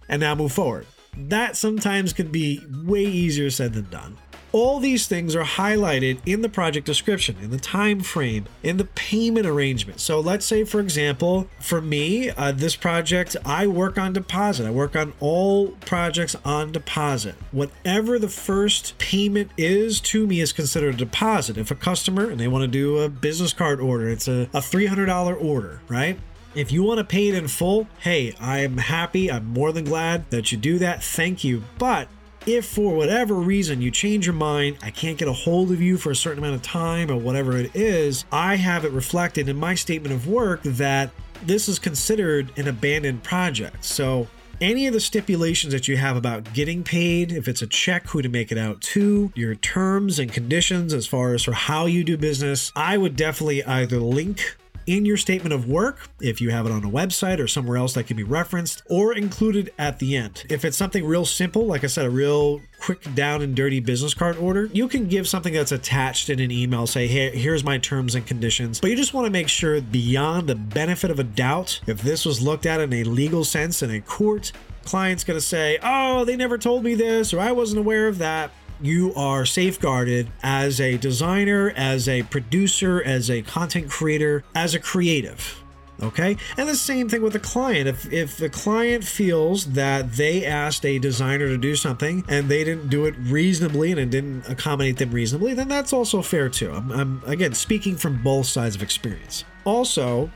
and 0.09 0.21
now 0.21 0.35
move 0.35 0.53
forward 0.53 0.87
that 1.19 1.57
sometimes 1.57 2.13
can 2.13 2.31
be 2.31 2.65
way 2.85 3.05
easier 3.05 3.51
said 3.51 3.75
than 3.75 3.89
done. 3.91 4.17
All 4.51 4.81
these 4.81 5.07
things 5.07 5.37
are 5.37 5.45
highlighted 5.45 6.21
in 6.25 6.41
the 6.41 6.49
project 6.49 6.87
description, 6.87 7.37
in 7.43 7.51
the 7.51 7.59
time 7.59 8.01
frame, 8.01 8.47
in 8.63 8.79
the 8.79 8.87
payment 8.87 9.47
arrangement. 9.47 10.01
So 10.01 10.21
let's 10.21 10.47
say, 10.47 10.65
for 10.65 10.81
example, 10.81 11.49
for 11.61 11.83
me, 11.83 12.31
uh, 12.31 12.53
this 12.53 12.75
project, 12.75 13.37
I 13.45 13.67
work 13.67 13.99
on 13.99 14.15
deposit. 14.15 14.67
I 14.67 14.71
work 14.71 14.97
on 14.97 15.13
all 15.21 15.73
projects 15.83 16.35
on 16.47 16.73
deposit. 16.73 17.35
Whatever 17.53 18.19
the 18.19 18.31
first 18.31 18.97
payment 18.97 19.51
is 19.59 20.01
to 20.01 20.27
me 20.27 20.41
is 20.41 20.55
considered 20.55 20.95
a 20.95 20.99
deposit. 20.99 21.59
If 21.59 21.71
a 21.71 21.75
customer 21.75 22.31
and 22.31 22.41
they 22.41 22.49
want 22.49 22.63
to 22.63 22.69
do 22.69 22.99
a 23.01 23.11
business 23.11 23.53
card 23.53 23.81
order, 23.81 24.09
it's 24.09 24.29
a, 24.29 24.49
a 24.55 24.61
$300 24.61 25.45
order, 25.45 25.83
right? 25.89 26.19
If 26.59 26.73
you 26.73 26.83
want 26.83 26.99
to 26.99 27.05
pay 27.05 27.29
it 27.29 27.37
in 27.37 27.47
full, 27.47 27.87
hey, 28.01 28.35
I'm 28.41 28.79
happy. 28.79 29.31
I'm 29.31 29.47
more 29.47 29.71
than 29.71 29.85
glad 29.85 30.29
that 30.31 30.51
you 30.51 30.59
do 30.59 30.81
that. 30.81 31.05
Thank 31.05 31.45
you. 31.45 31.63
But 31.79 32.09
if 32.47 32.67
for 32.67 32.97
whatever 32.97 33.35
reason 33.35 33.81
you 33.81 33.93
change 33.93 34.27
your 34.27 34.35
mind, 34.35 34.79
I 34.83 34.91
can't 34.91 35.17
get 35.17 35.29
a 35.29 35.33
hold 35.33 35.71
of 35.71 35.81
you 35.81 35.97
for 35.97 36.11
a 36.11 36.17
certain 36.17 36.41
amount 36.41 36.57
of 36.57 36.63
time 36.63 37.13
or 37.13 37.17
whatever 37.17 37.57
it 37.57 37.77
is, 37.77 38.25
I 38.33 38.57
have 38.57 38.85
it 38.85 38.91
reflected 38.91 39.49
in 39.49 39.57
my 39.57 39.77
statement 39.77 40.13
of 40.13 40.27
work 40.27 40.61
that 40.65 41.13
this 41.45 41.69
is 41.69 41.79
considered 41.79 42.51
an 42.59 42.67
abandoned 42.67 43.23
project. 43.23 43.85
So 43.85 44.27
any 44.61 44.89
of 44.89 44.93
the 44.93 45.01
stipulations 45.01 45.73
that 45.73 45.87
you 45.87 45.97
have 45.97 46.17
about 46.17 46.53
getting 46.55 46.83
paid, 46.83 47.31
if 47.31 47.47
it's 47.47 47.63
a 47.63 47.69
check, 47.69 48.09
who 48.09 48.21
to 48.21 48.29
make 48.29 48.51
it 48.51 48.59
out 48.59 48.81
to, 48.81 49.31
your 49.37 49.55
terms 49.55 50.19
and 50.19 50.33
conditions 50.33 50.93
as 50.93 51.07
far 51.07 51.35
as 51.35 51.45
for 51.45 51.53
how 51.53 51.87
you 51.87 52.03
do 52.03 52.17
business, 52.17 52.73
I 52.75 52.99
would 52.99 53.15
definitely 53.15 53.63
either 53.63 54.01
link 54.01 54.57
in 54.89 55.05
your 55.05 55.19
statement 55.19 55.53
of 55.53 55.69
work, 55.69 56.09
if 56.19 56.41
you 56.41 56.49
have 56.51 56.65
it 56.65 56.73
on 56.73 56.83
a 56.83 56.89
website 56.89 57.39
or 57.39 57.47
somewhere 57.47 57.77
else 57.77 57.93
that 57.93 58.05
can 58.05 58.17
be 58.17 58.23
referenced, 58.23 58.83
or 58.89 59.13
included 59.13 59.71
at 59.79 59.99
the 59.99 60.17
end. 60.17 60.47
If 60.49 60.65
it's 60.65 60.79
something 60.79 61.05
real 61.05 61.27
simple, 61.27 61.67
like 61.67 61.85
I 61.85 61.89
said, 61.89 62.07
a 62.07 62.11
real 62.11 62.63
quick 62.81 63.15
down 63.15 63.43
and 63.43 63.55
dirty 63.55 63.81
business 63.81 64.15
card 64.15 64.39
order, 64.39 64.71
you 64.73 64.89
can 64.89 65.07
give 65.07 65.29
something 65.29 65.53
that's 65.53 65.73
attached 65.73 66.31
in 66.31 66.41
an 66.41 66.51
email, 66.51 66.87
say, 66.87 67.07
hey, 67.07 67.37
here's 67.37 67.63
my 67.63 67.77
terms 67.77 68.15
and 68.15 68.27
conditions. 68.27 68.81
But 68.81 68.89
you 68.89 68.97
just 68.97 69.13
want 69.13 69.27
to 69.27 69.31
make 69.31 69.49
sure, 69.49 69.79
beyond 69.83 70.49
the 70.49 70.55
benefit 70.55 71.11
of 71.11 71.19
a 71.19 71.25
doubt, 71.25 71.81
if 71.87 72.01
this 72.01 72.25
was 72.25 72.41
looked 72.41 72.65
at 72.65 72.81
in 72.81 72.91
a 72.95 73.05
legal 73.05 73.45
sense 73.45 73.83
in 73.83 73.91
a 73.91 74.01
court, 74.01 74.53
client's 74.87 75.23
going 75.23 75.37
to 75.39 75.45
say, 75.45 75.79
oh, 75.83 76.25
they 76.25 76.35
never 76.35 76.57
told 76.57 76.83
me 76.83 76.95
this, 76.95 77.35
or 77.35 77.41
I 77.41 77.53
wasn't 77.53 77.81
aware 77.81 78.09
of 78.09 78.17
that 78.19 78.53
you 78.81 79.13
are 79.15 79.45
safeguarded 79.45 80.29
as 80.43 80.81
a 80.81 80.97
designer, 80.99 81.73
as 81.77 82.09
a 82.09 82.23
producer, 82.25 83.03
as 83.03 83.31
a 83.31 83.43
content 83.43 83.91
creator, 83.91 84.45
as 84.55 84.75
a 84.75 84.81
creative. 84.81 85.63
Okay. 86.01 86.37
And 86.57 86.69
the 86.69 86.77
same 86.77 87.09
thing 87.09 87.23
with 87.23 87.33
the 87.33 87.41
client. 87.41 87.89
If 87.89 88.13
if 88.13 88.37
the 88.37 88.49
client 88.49 89.03
feels 89.03 89.73
that 89.73 90.13
they 90.13 90.45
asked 90.45 90.87
a 90.87 90.99
designer 90.99 91.49
to 91.49 91.59
do 91.59 91.75
something 91.75 92.25
and 92.29 92.49
they 92.49 92.63
didn't 92.63 92.89
do 92.89 93.07
it 93.07 93.15
reasonably 93.19 93.91
and 93.91 93.99
it 93.99 94.11
didn't 94.11 94.49
accommodate 94.49 94.99
them 94.99 95.11
reasonably, 95.11 95.55
then 95.55 95.69
that's 95.69 95.93
also 95.93 96.23
fair 96.23 96.49
too. 96.49 96.73
I'm, 96.73 96.93
I'm 96.93 97.23
again 97.27 97.53
speaking 97.53 97.97
from 97.97 98.23
both 98.23 98.47
sides 98.47 98.77
of 98.77 98.83
experience. 98.83 99.45
Also, 99.65 100.31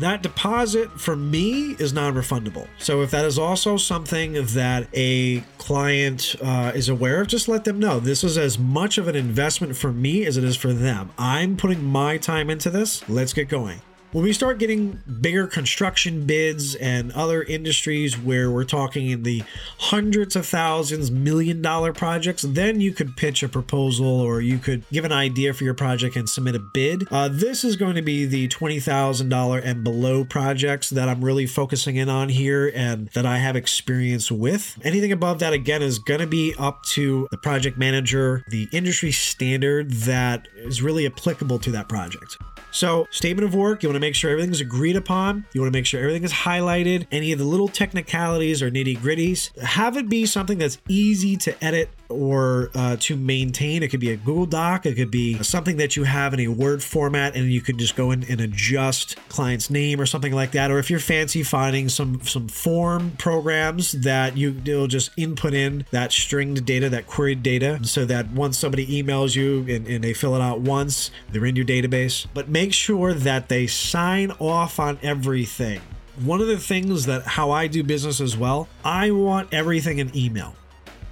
that 0.00 0.22
deposit 0.22 0.90
for 1.00 1.16
me 1.16 1.72
is 1.78 1.92
non-refundable. 1.92 2.66
So 2.78 3.02
if 3.02 3.10
that 3.10 3.24
is 3.24 3.38
also 3.38 3.76
something 3.76 4.32
that 4.32 4.88
a 4.94 5.40
client 5.58 6.36
uh, 6.42 6.72
is 6.74 6.88
aware 6.88 7.20
of, 7.20 7.28
just 7.28 7.48
let 7.48 7.64
them 7.64 7.78
know. 7.78 8.00
This 8.00 8.24
is 8.24 8.38
as 8.38 8.58
much 8.58 8.98
of 8.98 9.08
an 9.08 9.16
investment 9.16 9.76
for 9.76 9.92
me 9.92 10.24
as 10.24 10.36
it 10.36 10.44
is 10.44 10.56
for 10.56 10.72
them. 10.72 11.10
I'm 11.18 11.56
putting 11.56 11.84
my 11.84 12.18
time 12.18 12.50
into 12.50 12.70
this. 12.70 13.08
Let's 13.08 13.32
get 13.32 13.48
going. 13.48 13.80
When 14.12 14.24
we 14.24 14.32
start 14.32 14.58
getting 14.58 15.02
bigger 15.20 15.46
construction 15.46 16.24
bids 16.24 16.74
and 16.74 17.12
other 17.12 17.42
industries 17.42 18.18
where 18.18 18.50
we're 18.50 18.64
talking 18.64 19.10
in 19.10 19.22
the 19.22 19.42
hundreds 19.78 20.34
of 20.34 20.46
thousands, 20.46 21.10
million 21.10 21.60
dollar 21.60 21.92
projects, 21.92 22.40
then 22.40 22.80
you 22.80 22.92
could 22.92 23.18
pitch 23.18 23.42
a 23.42 23.50
proposal 23.50 24.06
or 24.06 24.40
you 24.40 24.56
could 24.56 24.88
give 24.90 25.04
an 25.04 25.12
idea 25.12 25.52
for 25.52 25.64
your 25.64 25.74
project 25.74 26.16
and 26.16 26.26
submit 26.26 26.54
a 26.54 26.58
bid. 26.58 27.06
Uh, 27.10 27.28
this 27.28 27.64
is 27.64 27.76
going 27.76 27.96
to 27.96 28.02
be 28.02 28.24
the 28.24 28.48
$20,000 28.48 29.62
and 29.62 29.84
below 29.84 30.24
projects 30.24 30.88
that 30.88 31.06
I'm 31.06 31.22
really 31.22 31.46
focusing 31.46 31.96
in 31.96 32.08
on 32.08 32.30
here 32.30 32.72
and 32.74 33.08
that 33.08 33.26
I 33.26 33.36
have 33.36 33.56
experience 33.56 34.32
with. 34.32 34.78
Anything 34.84 35.12
above 35.12 35.38
that, 35.40 35.52
again, 35.52 35.82
is 35.82 35.98
going 35.98 36.20
to 36.20 36.26
be 36.26 36.54
up 36.58 36.82
to 36.94 37.28
the 37.30 37.36
project 37.36 37.76
manager, 37.76 38.42
the 38.48 38.70
industry 38.72 39.12
standard 39.12 39.90
that 39.90 40.48
is 40.56 40.80
really 40.80 41.04
applicable 41.04 41.58
to 41.58 41.70
that 41.72 41.90
project. 41.90 42.38
So, 42.70 43.06
statement 43.10 43.46
of 43.46 43.54
work, 43.54 43.82
you 43.82 43.88
want 43.88 43.96
to 43.96 44.00
make 44.00 44.14
sure 44.14 44.30
everything's 44.30 44.60
agreed 44.60 44.96
upon. 44.96 45.44
You 45.52 45.60
want 45.60 45.72
to 45.72 45.76
make 45.76 45.86
sure 45.86 46.00
everything 46.00 46.24
is 46.24 46.32
highlighted. 46.32 47.06
Any 47.10 47.32
of 47.32 47.38
the 47.38 47.44
little 47.44 47.68
technicalities 47.68 48.62
or 48.62 48.70
nitty 48.70 48.98
gritties, 48.98 49.56
have 49.58 49.96
it 49.96 50.08
be 50.08 50.26
something 50.26 50.58
that's 50.58 50.78
easy 50.88 51.36
to 51.38 51.64
edit 51.64 51.90
or 52.08 52.70
uh, 52.74 52.96
to 53.00 53.16
maintain. 53.16 53.82
It 53.82 53.88
could 53.88 54.00
be 54.00 54.10
a 54.10 54.16
Google 54.16 54.46
Doc, 54.46 54.86
it 54.86 54.94
could 54.94 55.10
be 55.10 55.42
something 55.42 55.76
that 55.76 55.96
you 55.96 56.04
have 56.04 56.34
in 56.34 56.40
a 56.40 56.48
Word 56.48 56.82
format, 56.82 57.36
and 57.36 57.50
you 57.52 57.60
could 57.60 57.78
just 57.78 57.96
go 57.96 58.10
in 58.10 58.24
and 58.24 58.40
adjust 58.40 59.16
client's 59.28 59.70
name 59.70 60.00
or 60.00 60.06
something 60.06 60.32
like 60.32 60.52
that. 60.52 60.70
Or 60.70 60.78
if 60.78 60.90
you're 60.90 61.00
fancy 61.00 61.42
finding 61.42 61.88
some 61.88 62.20
some 62.22 62.48
form 62.48 63.12
programs 63.18 63.92
that 63.92 64.36
you 64.36 64.60
will 64.64 64.86
just 64.86 65.10
input 65.16 65.54
in 65.54 65.84
that 65.90 66.12
stringed 66.12 66.64
data, 66.64 66.88
that 66.88 67.06
queried 67.06 67.42
data, 67.42 67.80
so 67.82 68.04
that 68.04 68.30
once 68.30 68.58
somebody 68.58 68.86
emails 68.86 69.36
you 69.36 69.60
and, 69.68 69.86
and 69.86 70.02
they 70.02 70.12
fill 70.12 70.34
it 70.34 70.40
out 70.40 70.60
once, 70.60 71.10
they're 71.30 71.44
in 71.44 71.56
your 71.56 71.64
database. 71.64 72.26
But 72.34 72.48
make 72.48 72.72
sure 72.72 73.14
that 73.14 73.48
they 73.48 73.66
sign 73.66 74.30
off 74.38 74.78
on 74.80 74.98
everything. 75.02 75.80
One 76.22 76.40
of 76.40 76.48
the 76.48 76.58
things 76.58 77.06
that 77.06 77.22
how 77.24 77.50
I 77.50 77.68
do 77.68 77.84
business 77.84 78.20
as 78.20 78.36
well, 78.36 78.68
I 78.84 79.10
want 79.12 79.52
everything 79.52 79.98
in 79.98 80.16
email. 80.16 80.56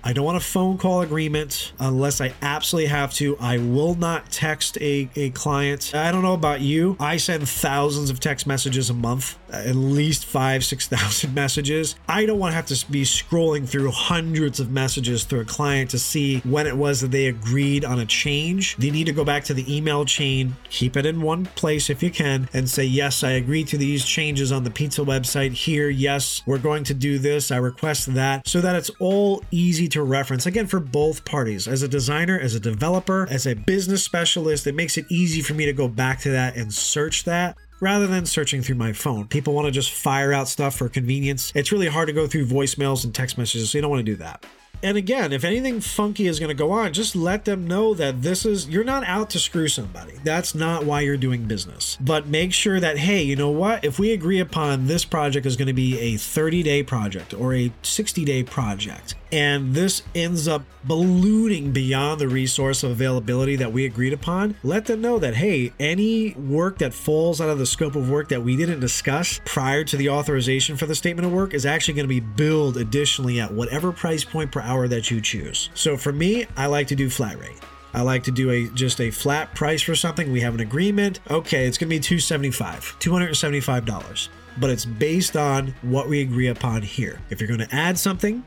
I 0.07 0.13
don't 0.13 0.25
want 0.25 0.37
a 0.37 0.41
phone 0.41 0.79
call 0.79 1.01
agreement 1.01 1.73
unless 1.81 2.21
I 2.21 2.33
absolutely 2.41 2.87
have 2.91 3.13
to. 3.15 3.37
I 3.41 3.59
will 3.59 3.97
not 3.97 4.31
text 4.31 4.79
a, 4.81 5.11
a 5.17 5.31
client. 5.31 5.97
I 5.97 6.13
don't 6.13 6.23
know 6.23 6.35
about 6.35 6.61
you. 6.61 6.97
I 7.01 7.17
send 7.17 7.49
thousands 7.49 8.09
of 8.09 8.21
text 8.21 8.47
messages 8.47 8.89
a 8.89 8.95
month, 8.95 9.37
at 9.53 9.75
least 9.75 10.25
five, 10.25 10.65
6,000 10.65 11.35
messages. 11.35 11.97
I 12.09 12.27
don't 12.27 12.39
want 12.39 12.53
to 12.53 12.57
have 12.57 12.67
to 12.67 12.91
be 12.91 13.03
scrolling 13.03 13.69
through 13.69 13.91
hundreds 13.91 14.61
of 14.61 14.71
messages 14.71 15.25
through 15.25 15.41
a 15.41 15.45
client 15.45 15.91
to 15.91 15.99
see 15.99 16.39
when 16.41 16.67
it 16.67 16.77
was 16.77 17.01
that 17.01 17.11
they 17.11 17.27
agreed 17.27 17.85
on 17.85 17.99
a 17.99 18.07
change. 18.07 18.77
They 18.77 18.91
need 18.91 19.07
to 19.07 19.13
go 19.13 19.25
back 19.25 19.45
to 19.45 19.55
the 19.55 19.75
email 19.75 20.05
chain, 20.05 20.57
keep 20.71 20.97
it 20.97 21.05
in 21.05 21.21
one 21.21 21.47
place 21.47 21.91
if 21.91 22.03
you 22.03 22.11
can, 22.11 22.49
and 22.53 22.71
say, 22.71 22.85
Yes, 22.85 23.25
I 23.25 23.33
agree 23.33 23.65
to 23.65 23.77
these 23.77 24.05
changes 24.05 24.53
on 24.53 24.63
the 24.63 24.71
pizza 24.71 25.01
website 25.01 25.53
here. 25.53 25.89
Yes, 25.89 26.43
we're 26.47 26.59
going 26.59 26.85
to 26.85 26.95
do 26.95 27.19
this. 27.19 27.51
I 27.51 27.57
request 27.57 28.15
that 28.15 28.47
so 28.47 28.61
that 28.61 28.77
it's 28.77 28.91
all 29.01 29.43
easy 29.51 29.89
to 29.89 29.97
to 29.97 30.03
reference 30.03 30.45
again 30.45 30.67
for 30.67 30.79
both 30.79 31.25
parties. 31.25 31.67
As 31.67 31.83
a 31.83 31.89
designer, 31.89 32.39
as 32.39 32.55
a 32.55 32.61
developer, 32.61 33.27
as 33.31 33.47
a 33.47 33.55
business 33.55 34.05
specialist, 34.05 34.67
it 34.67 34.75
makes 34.75 34.99
it 34.99 35.07
easy 35.09 35.41
for 35.41 35.55
me 35.55 35.65
to 35.65 35.73
go 35.73 35.89
back 35.89 36.21
to 36.21 36.31
that 36.31 36.55
and 36.55 36.73
search 36.73 37.25
that 37.25 37.57
rather 37.81 38.07
than 38.07 38.27
searching 38.27 38.63
through 38.63 38.77
my 38.77 38.93
phone. 38.93 39.27
People 39.27 39.55
want 39.55 39.67
to 39.67 39.71
just 39.71 39.93
fire 39.93 40.33
out 40.33 40.49
stuff 40.49 40.77
for 40.77 40.89
convenience. 40.89 41.53
It's 41.55 41.73
really 41.73 41.89
hard 41.89 42.09
to 42.09 42.13
go 42.13 42.27
through 42.27 42.47
voicemails 42.47 43.05
and 43.05 43.15
text 43.15 43.39
messages, 43.39 43.71
so 43.71 43.79
you 43.79 43.83
don't 43.83 43.91
want 43.91 44.05
to 44.05 44.13
do 44.13 44.17
that. 44.17 44.45
And 44.83 44.99
again, 44.99 45.33
if 45.33 45.43
anything 45.45 45.81
funky 45.81 46.27
is 46.27 46.39
going 46.39 46.51
to 46.51 46.55
go 46.55 46.71
on, 46.71 46.93
just 46.93 47.17
let 47.17 47.45
them 47.45 47.67
know 47.67 47.95
that 47.95 48.23
this 48.23 48.45
is, 48.45 48.69
you're 48.69 48.85
not 48.85 49.05
out 49.05 49.31
to 49.31 49.39
screw 49.39 49.69
somebody. 49.69 50.13
That's 50.23 50.55
not 50.55 50.85
why 50.85 51.01
you're 51.01 51.17
doing 51.17 51.45
business. 51.45 51.97
But 52.01 52.27
make 52.27 52.53
sure 52.53 52.79
that, 52.79 52.99
hey, 52.99 53.23
you 53.23 53.37
know 53.37 53.51
what? 53.51 53.85
If 53.85 53.99
we 53.99 54.13
agree 54.13 54.39
upon 54.39 54.87
this 54.87 55.05
project 55.05 55.47
is 55.47 55.57
going 55.57 55.69
to 55.69 55.73
be 55.73 55.99
a 55.99 56.17
30 56.19 56.63
day 56.63 56.83
project 56.83 57.33
or 57.33 57.55
a 57.55 57.73
60 57.83 58.25
day 58.25 58.43
project, 58.43 59.15
and 59.33 59.75
this 59.75 60.03
ends 60.15 60.47
up 60.47 60.63
ballooning 60.85 61.73
beyond 61.73 62.21
the 62.21 62.29
resource 62.29 62.83
of 62.83 62.91
availability 62.93 63.57
that 63.57 63.73
we 63.73 63.85
agreed 63.85 64.13
upon, 64.13 64.57
let 64.63 64.87
them 64.87 65.01
know 65.01 65.19
that, 65.19 65.35
hey, 65.35 65.73
any 65.81 66.33
work 66.35 66.79
that 66.79 66.95
falls 66.95 67.41
out 67.41 67.49
of 67.49 67.59
the 67.59 67.67
scope 67.67 67.97
of 67.97 68.09
work 68.09 68.29
that 68.29 68.43
we 68.43 68.57
didn't 68.57 68.81
discuss 68.81 69.41
prior 69.45 69.85
to 69.85 69.97
the 69.97 70.09
authorization 70.09 70.77
for 70.77 70.87
the 70.87 70.95
statement 70.95 71.27
of 71.27 71.33
work 71.33 71.55
is 71.55 71.67
actually 71.67 71.95
going 71.95 72.05
to 72.05 72.09
be 72.09 72.21
billed 72.21 72.77
additionally 72.77 73.41
at 73.41 73.53
whatever 73.53 73.93
price 73.93 74.25
point 74.25 74.53
per 74.53 74.61
hour 74.61 74.87
that 74.89 75.11
you 75.11 75.21
choose. 75.21 75.71
So 75.75 75.97
for 75.97 76.13
me, 76.13 76.47
I 76.57 76.67
like 76.67 76.87
to 76.89 76.97
do 76.97 77.11
flat 77.11 77.39
rate. 77.39 77.61
I 77.97 78.03
like 78.03 78.25
to 78.25 78.31
do 78.31 78.51
a 78.51 78.69
just 78.69 79.01
a 79.01 79.11
flat 79.11 79.55
price 79.55 79.81
for 79.81 79.97
something. 79.97 80.31
We 80.31 80.43
have 80.43 80.55
an 80.55 80.61
agreement. 80.61 81.21
Okay, 81.31 81.67
it's 81.67 81.79
going 81.79 81.89
to 81.89 81.97
be 81.97 82.01
275, 82.01 82.97
$275. 83.01 84.29
But 84.59 84.71
it's 84.71 84.85
based 84.85 85.37
on 85.37 85.75
what 85.81 86.07
we 86.07 86.21
agree 86.21 86.49
upon 86.49 86.83
here. 86.83 87.21
If 87.31 87.41
you're 87.41 87.49
going 87.49 87.67
to 87.67 87.75
add 87.75 87.99
something, 87.99 88.45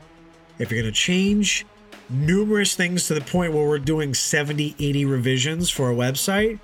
if 0.60 0.70
you're 0.70 0.82
going 0.82 0.92
to 0.92 0.98
change 0.98 1.66
numerous 2.08 2.74
things 2.74 3.06
to 3.06 3.14
the 3.14 3.20
point 3.20 3.52
where 3.52 3.66
we're 3.66 3.78
doing 3.78 4.14
70, 4.14 4.74
80 4.78 5.04
revisions 5.04 5.70
for 5.70 5.90
a 5.90 5.94
website, 5.94 6.58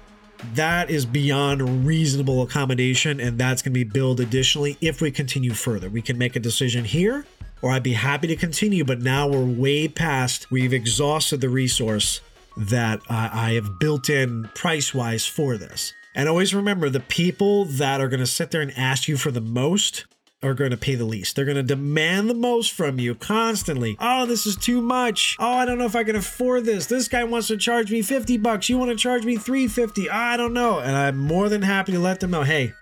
that 0.54 0.90
is 0.90 1.06
beyond 1.06 1.86
reasonable 1.86 2.42
accommodation 2.42 3.20
and 3.20 3.38
that's 3.38 3.62
going 3.62 3.72
to 3.72 3.78
be 3.78 3.84
billed 3.84 4.20
additionally 4.20 4.76
if 4.80 5.00
we 5.00 5.10
continue 5.10 5.52
further. 5.52 5.88
We 5.88 6.02
can 6.02 6.18
make 6.18 6.36
a 6.36 6.40
decision 6.40 6.84
here 6.84 7.24
or 7.62 7.70
I'd 7.70 7.82
be 7.82 7.94
happy 7.94 8.26
to 8.28 8.36
continue, 8.36 8.84
but 8.84 9.00
now 9.00 9.28
we're 9.28 9.44
way 9.44 9.88
past, 9.88 10.50
we've 10.50 10.74
exhausted 10.74 11.40
the 11.40 11.48
resource 11.48 12.20
that 12.56 13.00
I 13.08 13.52
have 13.52 13.78
built 13.78 14.10
in 14.10 14.50
price 14.54 14.94
wise 14.94 15.26
for 15.26 15.56
this. 15.56 15.92
And 16.14 16.28
always 16.28 16.54
remember 16.54 16.88
the 16.88 17.00
people 17.00 17.66
that 17.66 18.00
are 18.00 18.08
going 18.08 18.20
to 18.20 18.26
sit 18.26 18.50
there 18.50 18.62
and 18.62 18.72
ask 18.76 19.08
you 19.08 19.16
for 19.16 19.30
the 19.30 19.40
most 19.40 20.06
are 20.46 20.54
going 20.54 20.70
to 20.70 20.76
pay 20.76 20.94
the 20.94 21.04
least. 21.04 21.36
They're 21.36 21.44
going 21.44 21.56
to 21.56 21.62
demand 21.62 22.30
the 22.30 22.34
most 22.34 22.72
from 22.72 22.98
you 22.98 23.14
constantly. 23.14 23.96
Oh, 24.00 24.26
this 24.26 24.46
is 24.46 24.56
too 24.56 24.80
much. 24.80 25.36
Oh, 25.38 25.54
I 25.54 25.64
don't 25.64 25.78
know 25.78 25.84
if 25.84 25.96
I 25.96 26.04
can 26.04 26.16
afford 26.16 26.64
this. 26.64 26.86
This 26.86 27.08
guy 27.08 27.24
wants 27.24 27.48
to 27.48 27.56
charge 27.56 27.90
me 27.90 28.02
50 28.02 28.36
bucks. 28.38 28.68
You 28.68 28.78
want 28.78 28.90
to 28.90 28.96
charge 28.96 29.24
me 29.24 29.36
350. 29.36 30.08
I 30.08 30.36
don't 30.36 30.52
know. 30.52 30.78
And 30.78 30.96
I'm 30.96 31.18
more 31.18 31.48
than 31.48 31.62
happy 31.62 31.92
to 31.92 31.98
let 31.98 32.20
them 32.20 32.30
know, 32.30 32.42
"Hey, 32.42 32.72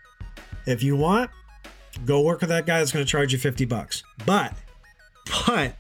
if 0.67 0.83
you 0.83 0.97
want, 0.97 1.31
go 2.05 2.21
work 2.21 2.41
with 2.41 2.51
that 2.51 2.67
guy 2.67 2.79
that's 2.79 2.93
going 2.93 3.05
to 3.05 3.11
charge 3.11 3.33
you 3.33 3.39
50 3.39 3.65
bucks." 3.65 4.03
But 4.27 4.55
but 5.47 5.75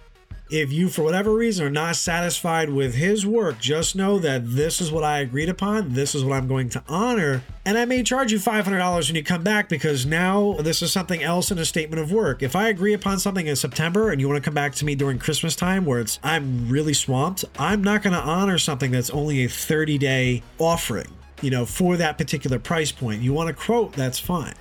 if 0.51 0.73
you, 0.73 0.89
for 0.89 1.03
whatever 1.03 1.33
reason, 1.33 1.67
are 1.67 1.71
not 1.71 1.97
satisfied 1.97 2.71
with 2.71 2.95
his 2.95 3.27
work, 3.27 3.59
just 3.59 3.97
know 3.97 4.19
that 4.19 4.43
this 4.45 4.81
is 4.81 4.93
what 4.93 5.03
I 5.03 5.21
agreed 5.21 5.49
upon. 5.49 5.95
This 5.95 6.15
is 6.15 6.23
what 6.23 6.37
I'm 6.37 6.47
going 6.47 6.69
to 6.71 6.83
honor. 6.87 7.43
And 7.65 7.79
I 7.79 7.87
may 7.87 8.03
charge 8.03 8.31
you 8.31 8.39
$500 8.39 9.09
when 9.09 9.17
you 9.17 9.25
come 9.25 9.43
back 9.43 9.69
because 9.71 10.05
now 10.05 10.57
this 10.61 10.83
is 10.83 10.93
something 10.93 11.23
else 11.23 11.51
in 11.51 11.59
a 11.59 11.65
statement 11.65 12.03
of 12.03 12.13
work. 12.13 12.43
If 12.43 12.55
I 12.55 12.69
agree 12.69 12.93
upon 12.93 13.19
something 13.19 13.47
in 13.47 13.57
September 13.57 14.11
and 14.11 14.21
you 14.21 14.29
want 14.29 14.43
to 14.43 14.47
come 14.47 14.55
back 14.55 14.75
to 14.77 14.85
me 14.85 14.95
during 14.95 15.19
Christmas 15.19 15.57
time 15.57 15.87
where 15.87 16.01
it's 16.01 16.21
I'm 16.23 16.69
really 16.69 16.95
swamped, 16.95 17.47
I'm 17.59 17.83
not 17.83 18.03
going 18.03 18.13
to 18.13 18.21
honor 18.21 18.59
something 18.59 18.91
that's 18.91 19.11
only 19.11 19.45
a 19.45 19.49
30 19.49 19.97
day 19.97 20.43
offering, 20.59 21.09
you 21.41 21.51
know, 21.51 21.65
for 21.65 21.97
that 21.97 22.19
particular 22.19 22.59
price 22.59 22.93
point. 22.93 23.23
You 23.23 23.33
want 23.33 23.49
to 23.49 23.55
quote, 23.55 23.95
that's 23.95 24.19
fine. 24.19 24.55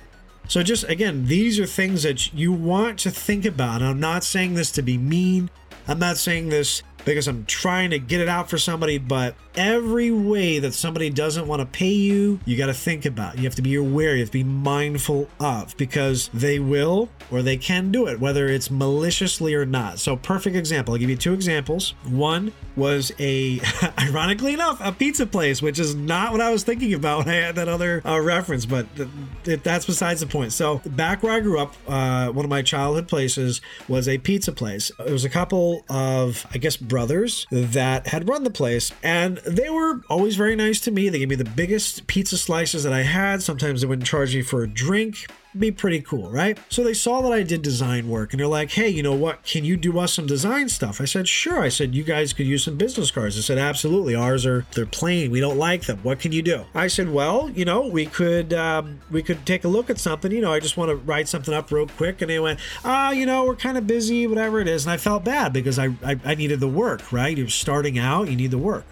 So, 0.46 0.62
just 0.62 0.84
again, 0.84 1.24
these 1.26 1.58
are 1.58 1.66
things 1.66 2.02
that 2.02 2.32
you 2.34 2.52
want 2.52 2.98
to 3.00 3.10
think 3.10 3.46
about. 3.46 3.80
I'm 3.80 4.00
not 4.00 4.24
saying 4.24 4.54
this 4.54 4.70
to 4.72 4.82
be 4.82 4.98
mean. 4.98 5.50
I'm 5.86 5.98
not 5.98 6.16
saying 6.16 6.48
this 6.48 6.82
because 7.04 7.28
I'm 7.28 7.44
trying 7.46 7.90
to 7.90 7.98
get 7.98 8.20
it 8.20 8.28
out 8.28 8.48
for 8.50 8.58
somebody, 8.58 8.98
but 8.98 9.34
every 9.56 10.10
way 10.10 10.58
that 10.58 10.72
somebody 10.74 11.10
doesn't 11.10 11.46
want 11.46 11.60
to 11.60 11.66
pay 11.66 11.92
you, 11.92 12.40
you 12.44 12.56
got 12.56 12.66
to 12.66 12.74
think 12.74 13.04
about. 13.04 13.36
You 13.36 13.44
have 13.44 13.54
to 13.56 13.62
be 13.62 13.74
aware, 13.74 14.14
you 14.14 14.20
have 14.20 14.30
to 14.30 14.32
be 14.32 14.44
mindful 14.44 15.28
of 15.40 15.76
because 15.76 16.28
they 16.32 16.58
will 16.58 17.08
or 17.30 17.42
they 17.42 17.56
can 17.56 17.90
do 17.90 18.06
it, 18.06 18.20
whether 18.20 18.46
it's 18.46 18.70
maliciously 18.70 19.54
or 19.54 19.66
not. 19.66 19.98
So, 19.98 20.16
perfect 20.16 20.56
example. 20.56 20.94
I'll 20.94 21.00
give 21.00 21.10
you 21.10 21.16
two 21.16 21.34
examples. 21.34 21.94
One 22.08 22.52
was 22.76 23.12
a, 23.18 23.60
ironically 23.98 24.54
enough, 24.54 24.80
a 24.82 24.92
pizza 24.92 25.26
place, 25.26 25.62
which 25.62 25.78
is 25.78 25.94
not 25.94 26.32
what 26.32 26.40
I 26.40 26.50
was 26.50 26.64
thinking 26.64 26.94
about 26.94 27.18
when 27.26 27.28
I 27.28 27.38
had 27.38 27.56
that 27.56 27.68
other 27.68 28.02
uh, 28.06 28.20
reference, 28.20 28.66
but 28.66 28.94
th- 28.96 29.08
th- 29.44 29.62
that's 29.62 29.86
besides 29.86 30.20
the 30.20 30.26
point. 30.26 30.52
So, 30.52 30.80
back 30.86 31.22
where 31.22 31.32
I 31.32 31.40
grew 31.40 31.60
up, 31.60 31.74
uh, 31.86 32.28
one 32.30 32.44
of 32.44 32.50
my 32.50 32.62
childhood 32.62 33.08
places 33.08 33.60
was 33.88 34.08
a 34.08 34.18
pizza 34.18 34.52
place. 34.52 34.90
It 34.98 35.12
was 35.12 35.24
a 35.24 35.30
couple 35.30 35.84
of, 35.88 36.46
I 36.52 36.58
guess, 36.58 36.76
brothers 36.94 37.48
that 37.50 38.06
had 38.06 38.28
run 38.28 38.44
the 38.44 38.50
place, 38.50 38.92
and 39.02 39.38
they 39.38 39.68
were 39.68 40.00
always 40.08 40.36
very 40.36 40.54
nice 40.54 40.80
to 40.80 40.92
me. 40.92 41.08
They 41.08 41.18
gave 41.18 41.28
me 41.28 41.34
the 41.34 41.44
biggest 41.44 42.06
pizza 42.06 42.38
slices 42.38 42.84
that 42.84 42.92
I 42.92 43.02
had. 43.02 43.42
Sometimes 43.42 43.80
they 43.80 43.88
wouldn't 43.88 44.06
charge 44.06 44.32
me 44.32 44.42
for 44.42 44.62
a 44.62 44.68
drink 44.68 45.26
be 45.58 45.70
pretty 45.70 46.00
cool, 46.00 46.30
right? 46.30 46.58
So 46.68 46.82
they 46.82 46.94
saw 46.94 47.22
that 47.22 47.32
I 47.32 47.42
did 47.42 47.62
design 47.62 48.08
work 48.08 48.32
and 48.32 48.40
they're 48.40 48.46
like, 48.46 48.72
hey, 48.72 48.88
you 48.88 49.02
know 49.02 49.14
what? 49.14 49.44
Can 49.44 49.64
you 49.64 49.76
do 49.76 49.98
us 49.98 50.12
some 50.14 50.26
design 50.26 50.68
stuff? 50.68 51.00
I 51.00 51.04
said, 51.04 51.28
sure. 51.28 51.60
I 51.60 51.68
said, 51.68 51.94
you 51.94 52.02
guys 52.02 52.32
could 52.32 52.46
use 52.46 52.64
some 52.64 52.76
business 52.76 53.10
cards. 53.10 53.38
I 53.38 53.40
said, 53.40 53.58
absolutely. 53.58 54.14
Ours 54.14 54.44
are, 54.46 54.66
they're 54.72 54.86
plain. 54.86 55.30
We 55.30 55.40
don't 55.40 55.58
like 55.58 55.86
them. 55.86 55.98
What 56.02 56.20
can 56.20 56.32
you 56.32 56.42
do? 56.42 56.64
I 56.74 56.88
said, 56.88 57.12
well, 57.12 57.50
you 57.50 57.64
know, 57.64 57.86
we 57.86 58.06
could, 58.06 58.52
um, 58.52 59.00
we 59.10 59.22
could 59.22 59.46
take 59.46 59.64
a 59.64 59.68
look 59.68 59.90
at 59.90 59.98
something. 59.98 60.32
You 60.32 60.40
know, 60.40 60.52
I 60.52 60.60
just 60.60 60.76
want 60.76 60.90
to 60.90 60.96
write 60.96 61.28
something 61.28 61.54
up 61.54 61.70
real 61.70 61.86
quick. 61.86 62.20
And 62.20 62.30
they 62.30 62.40
went, 62.40 62.58
ah, 62.84 63.10
you 63.10 63.26
know, 63.26 63.44
we're 63.44 63.56
kind 63.56 63.78
of 63.78 63.86
busy, 63.86 64.26
whatever 64.26 64.60
it 64.60 64.68
is. 64.68 64.84
And 64.84 64.92
I 64.92 64.96
felt 64.96 65.24
bad 65.24 65.52
because 65.52 65.78
I, 65.78 65.86
I, 66.04 66.18
I 66.24 66.34
needed 66.34 66.60
the 66.60 66.68
work, 66.68 67.12
right? 67.12 67.36
You're 67.36 67.48
starting 67.48 67.98
out, 67.98 68.28
you 68.28 68.36
need 68.36 68.50
the 68.50 68.58
work 68.58 68.84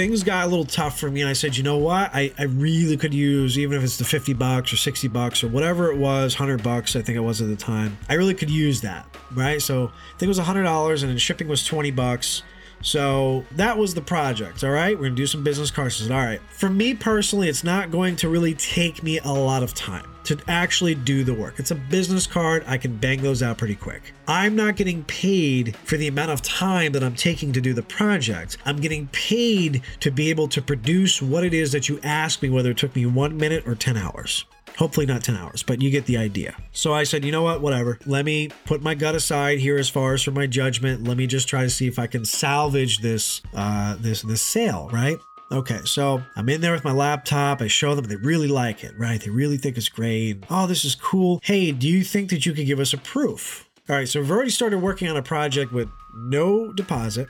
things 0.00 0.24
got 0.24 0.46
a 0.46 0.48
little 0.48 0.64
tough 0.64 0.98
for 0.98 1.10
me 1.10 1.20
and 1.20 1.28
i 1.28 1.32
said 1.32 1.56
you 1.56 1.62
know 1.62 1.76
what? 1.76 2.10
I, 2.14 2.32
I 2.38 2.44
really 2.44 2.96
could 2.96 3.12
use 3.12 3.58
even 3.58 3.76
if 3.76 3.84
it's 3.84 3.98
the 3.98 4.04
50 4.04 4.32
bucks 4.34 4.72
or 4.72 4.76
60 4.76 5.08
bucks 5.08 5.44
or 5.44 5.48
whatever 5.48 5.90
it 5.90 5.96
was 5.96 6.38
100 6.38 6.62
bucks 6.62 6.96
i 6.96 7.02
think 7.02 7.16
it 7.16 7.20
was 7.20 7.40
at 7.40 7.48
the 7.48 7.56
time 7.56 7.98
i 8.08 8.14
really 8.14 8.34
could 8.34 8.50
use 8.50 8.80
that 8.80 9.06
right? 9.34 9.60
So 9.60 9.86
i 9.86 10.18
think 10.18 10.22
it 10.22 10.28
was 10.28 10.38
$100 10.38 11.02
and 11.02 11.10
then 11.10 11.18
shipping 11.18 11.48
was 11.48 11.64
20 11.64 11.90
bucks. 11.90 12.42
So 12.82 13.44
that 13.52 13.76
was 13.76 13.94
the 13.94 14.00
project. 14.00 14.64
All 14.64 14.70
right, 14.70 14.96
we're 14.96 15.04
gonna 15.04 15.14
do 15.14 15.26
some 15.26 15.44
business 15.44 15.70
cards. 15.70 16.10
All 16.10 16.16
right, 16.16 16.40
for 16.50 16.70
me 16.70 16.94
personally, 16.94 17.48
it's 17.48 17.62
not 17.62 17.90
going 17.90 18.16
to 18.16 18.28
really 18.28 18.54
take 18.54 19.02
me 19.02 19.18
a 19.18 19.32
lot 19.32 19.62
of 19.62 19.74
time 19.74 20.09
to 20.24 20.38
actually 20.48 20.94
do 20.94 21.24
the 21.24 21.34
work. 21.34 21.58
It's 21.58 21.70
a 21.70 21.74
business 21.74 22.26
card. 22.26 22.64
I 22.66 22.78
can 22.78 22.96
bang 22.96 23.22
those 23.22 23.42
out 23.42 23.58
pretty 23.58 23.74
quick. 23.74 24.12
I'm 24.26 24.56
not 24.56 24.76
getting 24.76 25.04
paid 25.04 25.76
for 25.76 25.96
the 25.96 26.08
amount 26.08 26.30
of 26.30 26.42
time 26.42 26.92
that 26.92 27.02
I'm 27.02 27.14
taking 27.14 27.52
to 27.52 27.60
do 27.60 27.72
the 27.72 27.82
project. 27.82 28.58
I'm 28.64 28.76
getting 28.76 29.08
paid 29.08 29.82
to 30.00 30.10
be 30.10 30.30
able 30.30 30.48
to 30.48 30.62
produce 30.62 31.20
what 31.20 31.44
it 31.44 31.54
is 31.54 31.72
that 31.72 31.88
you 31.88 32.00
ask 32.02 32.42
me, 32.42 32.50
whether 32.50 32.70
it 32.70 32.78
took 32.78 32.94
me 32.94 33.06
one 33.06 33.36
minute 33.36 33.66
or 33.66 33.74
10 33.74 33.96
hours. 33.96 34.44
Hopefully 34.76 35.04
not 35.04 35.22
10 35.22 35.36
hours, 35.36 35.62
but 35.62 35.82
you 35.82 35.90
get 35.90 36.06
the 36.06 36.16
idea. 36.16 36.56
So 36.72 36.94
I 36.94 37.04
said, 37.04 37.24
you 37.24 37.32
know 37.32 37.42
what, 37.42 37.60
whatever. 37.60 37.98
Let 38.06 38.24
me 38.24 38.48
put 38.64 38.82
my 38.82 38.94
gut 38.94 39.14
aside 39.14 39.58
here 39.58 39.76
as 39.76 39.90
far 39.90 40.14
as 40.14 40.22
for 40.22 40.30
my 40.30 40.46
judgment. 40.46 41.04
Let 41.04 41.16
me 41.16 41.26
just 41.26 41.48
try 41.48 41.64
to 41.64 41.70
see 41.70 41.86
if 41.86 41.98
I 41.98 42.06
can 42.06 42.24
salvage 42.24 42.98
this 42.98 43.42
uh 43.54 43.96
this 43.98 44.22
this 44.22 44.40
sale, 44.40 44.88
right? 44.92 45.18
Okay, 45.52 45.80
so 45.84 46.22
I'm 46.36 46.48
in 46.48 46.60
there 46.60 46.72
with 46.72 46.84
my 46.84 46.92
laptop. 46.92 47.60
I 47.60 47.66
show 47.66 47.96
them, 47.96 48.04
they 48.04 48.14
really 48.16 48.46
like 48.46 48.84
it, 48.84 48.96
right? 48.96 49.20
They 49.20 49.30
really 49.30 49.56
think 49.56 49.76
it's 49.76 49.88
great. 49.88 50.44
Oh, 50.48 50.68
this 50.68 50.84
is 50.84 50.94
cool. 50.94 51.40
Hey, 51.42 51.72
do 51.72 51.88
you 51.88 52.04
think 52.04 52.30
that 52.30 52.46
you 52.46 52.52
could 52.52 52.66
give 52.66 52.78
us 52.78 52.92
a 52.92 52.98
proof? 52.98 53.68
All 53.88 53.96
right, 53.96 54.08
so 54.08 54.20
we've 54.20 54.30
already 54.30 54.50
started 54.50 54.78
working 54.78 55.08
on 55.08 55.16
a 55.16 55.22
project 55.22 55.72
with 55.72 55.90
no 56.14 56.72
deposit, 56.72 57.28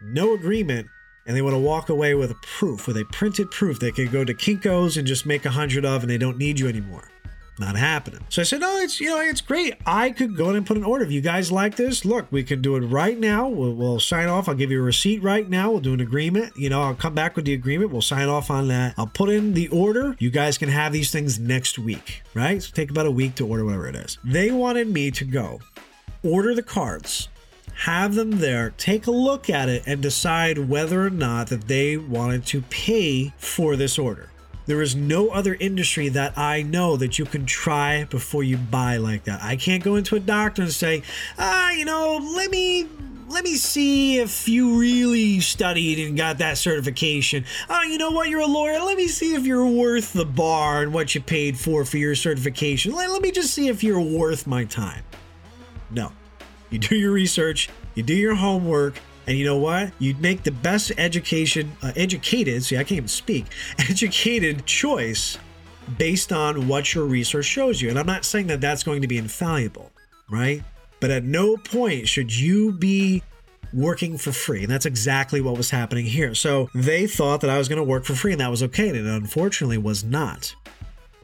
no 0.00 0.34
agreement, 0.34 0.86
and 1.26 1.36
they 1.36 1.42
want 1.42 1.54
to 1.54 1.58
walk 1.58 1.88
away 1.88 2.14
with 2.14 2.30
a 2.30 2.36
proof, 2.36 2.86
with 2.86 2.96
a 2.96 3.04
printed 3.06 3.50
proof 3.50 3.80
they 3.80 3.90
can 3.90 4.08
go 4.12 4.24
to 4.24 4.32
Kinko's 4.32 4.96
and 4.96 5.04
just 5.04 5.26
make 5.26 5.44
a 5.44 5.50
hundred 5.50 5.84
of 5.84 6.02
and 6.02 6.10
they 6.10 6.18
don't 6.18 6.38
need 6.38 6.60
you 6.60 6.68
anymore. 6.68 7.10
Not 7.58 7.76
happening. 7.76 8.20
So 8.28 8.42
I 8.42 8.44
said, 8.44 8.60
"No, 8.60 8.76
it's 8.76 9.00
you 9.00 9.08
know 9.08 9.20
it's 9.20 9.40
great. 9.40 9.76
I 9.86 10.10
could 10.10 10.36
go 10.36 10.50
in 10.50 10.56
and 10.56 10.66
put 10.66 10.76
an 10.76 10.84
order. 10.84 11.04
If 11.04 11.10
you 11.10 11.22
guys 11.22 11.50
like 11.50 11.76
this, 11.76 12.04
look, 12.04 12.26
we 12.30 12.44
can 12.44 12.60
do 12.60 12.76
it 12.76 12.80
right 12.80 13.18
now. 13.18 13.48
We'll, 13.48 13.72
we'll 13.72 14.00
sign 14.00 14.28
off. 14.28 14.48
I'll 14.48 14.54
give 14.54 14.70
you 14.70 14.80
a 14.80 14.84
receipt 14.84 15.22
right 15.22 15.48
now. 15.48 15.70
We'll 15.70 15.80
do 15.80 15.94
an 15.94 16.00
agreement. 16.00 16.52
You 16.56 16.68
know, 16.68 16.82
I'll 16.82 16.94
come 16.94 17.14
back 17.14 17.34
with 17.34 17.46
the 17.46 17.54
agreement. 17.54 17.92
We'll 17.92 18.02
sign 18.02 18.28
off 18.28 18.50
on 18.50 18.68
that. 18.68 18.94
I'll 18.98 19.06
put 19.06 19.30
in 19.30 19.54
the 19.54 19.68
order. 19.68 20.16
You 20.18 20.30
guys 20.30 20.58
can 20.58 20.68
have 20.68 20.92
these 20.92 21.10
things 21.10 21.38
next 21.38 21.78
week, 21.78 22.22
right? 22.34 22.62
So 22.62 22.72
take 22.74 22.90
about 22.90 23.06
a 23.06 23.10
week 23.10 23.36
to 23.36 23.46
order 23.46 23.64
whatever 23.64 23.88
it 23.88 23.96
is. 23.96 24.18
They 24.22 24.50
wanted 24.50 24.88
me 24.88 25.10
to 25.12 25.24
go 25.24 25.60
order 26.22 26.54
the 26.54 26.62
cards 26.62 27.28
have 27.84 28.14
them 28.14 28.30
there, 28.38 28.70
take 28.78 29.06
a 29.06 29.10
look 29.10 29.50
at 29.50 29.68
it, 29.68 29.82
and 29.86 30.00
decide 30.00 30.58
whether 30.58 31.04
or 31.04 31.10
not 31.10 31.48
that 31.48 31.68
they 31.68 31.96
wanted 31.96 32.46
to 32.46 32.62
pay 32.62 33.32
for 33.36 33.76
this 33.76 33.98
order. 33.98 34.30
There 34.66 34.82
is 34.82 34.96
no 34.96 35.28
other 35.28 35.54
industry 35.54 36.08
that 36.10 36.36
I 36.36 36.62
know 36.62 36.96
that 36.96 37.18
you 37.18 37.24
can 37.24 37.46
try 37.46 38.04
before 38.04 38.42
you 38.42 38.56
buy 38.56 38.96
like 38.96 39.24
that. 39.24 39.42
I 39.42 39.56
can't 39.56 39.82
go 39.82 39.94
into 39.94 40.16
a 40.16 40.20
doctor 40.20 40.62
and 40.62 40.72
say, 40.72 41.02
ah, 41.38 41.70
you 41.70 41.84
know, 41.84 42.18
let 42.34 42.50
me 42.50 42.88
let 43.28 43.42
me 43.42 43.56
see 43.56 44.18
if 44.18 44.48
you 44.48 44.78
really 44.78 45.40
studied 45.40 45.98
and 46.06 46.16
got 46.16 46.38
that 46.38 46.58
certification. 46.58 47.44
Oh, 47.68 47.82
you 47.82 47.98
know 47.98 48.10
what? 48.10 48.28
You're 48.28 48.40
a 48.40 48.46
lawyer. 48.46 48.80
Let 48.80 48.96
me 48.96 49.08
see 49.08 49.34
if 49.34 49.44
you're 49.44 49.66
worth 49.66 50.12
the 50.12 50.24
bar 50.24 50.82
and 50.82 50.92
what 50.92 51.14
you 51.14 51.20
paid 51.20 51.58
for 51.58 51.84
for 51.84 51.98
your 51.98 52.14
certification. 52.14 52.92
Let, 52.92 53.10
let 53.10 53.22
me 53.22 53.32
just 53.32 53.52
see 53.52 53.68
if 53.68 53.82
you're 53.82 54.00
worth 54.00 54.46
my 54.46 54.64
time. 54.64 55.02
No. 55.90 56.12
You 56.70 56.78
do 56.80 56.96
your 56.96 57.12
research, 57.12 57.68
you 57.94 58.02
do 58.02 58.14
your 58.14 58.34
homework, 58.34 58.98
and 59.26 59.36
you 59.36 59.44
know 59.44 59.58
what? 59.58 59.92
You'd 59.98 60.20
make 60.20 60.42
the 60.42 60.52
best 60.52 60.92
education, 60.98 61.72
uh, 61.82 61.92
educated, 61.96 62.62
see, 62.64 62.76
I 62.76 62.80
can't 62.80 62.92
even 62.92 63.08
speak, 63.08 63.46
educated 63.78 64.66
choice 64.66 65.38
based 65.98 66.32
on 66.32 66.68
what 66.68 66.94
your 66.94 67.04
research 67.04 67.44
shows 67.44 67.80
you. 67.80 67.90
And 67.90 67.98
I'm 67.98 68.06
not 68.06 68.24
saying 68.24 68.48
that 68.48 68.60
that's 68.60 68.82
going 68.82 69.02
to 69.02 69.08
be 69.08 69.18
infallible, 69.18 69.90
right? 70.30 70.62
But 71.00 71.10
at 71.10 71.24
no 71.24 71.56
point 71.56 72.08
should 72.08 72.34
you 72.34 72.72
be 72.72 73.22
working 73.72 74.16
for 74.16 74.32
free. 74.32 74.62
And 74.62 74.70
that's 74.70 74.86
exactly 74.86 75.40
what 75.40 75.56
was 75.56 75.70
happening 75.70 76.06
here. 76.06 76.34
So 76.34 76.70
they 76.74 77.06
thought 77.06 77.40
that 77.42 77.50
I 77.50 77.58
was 77.58 77.68
going 77.68 77.78
to 77.78 77.84
work 77.84 78.04
for 78.04 78.14
free 78.14 78.32
and 78.32 78.40
that 78.40 78.50
was 78.50 78.62
okay. 78.62 78.88
And 78.88 78.96
it 78.96 79.06
unfortunately 79.06 79.78
was 79.78 80.04
not. 80.04 80.54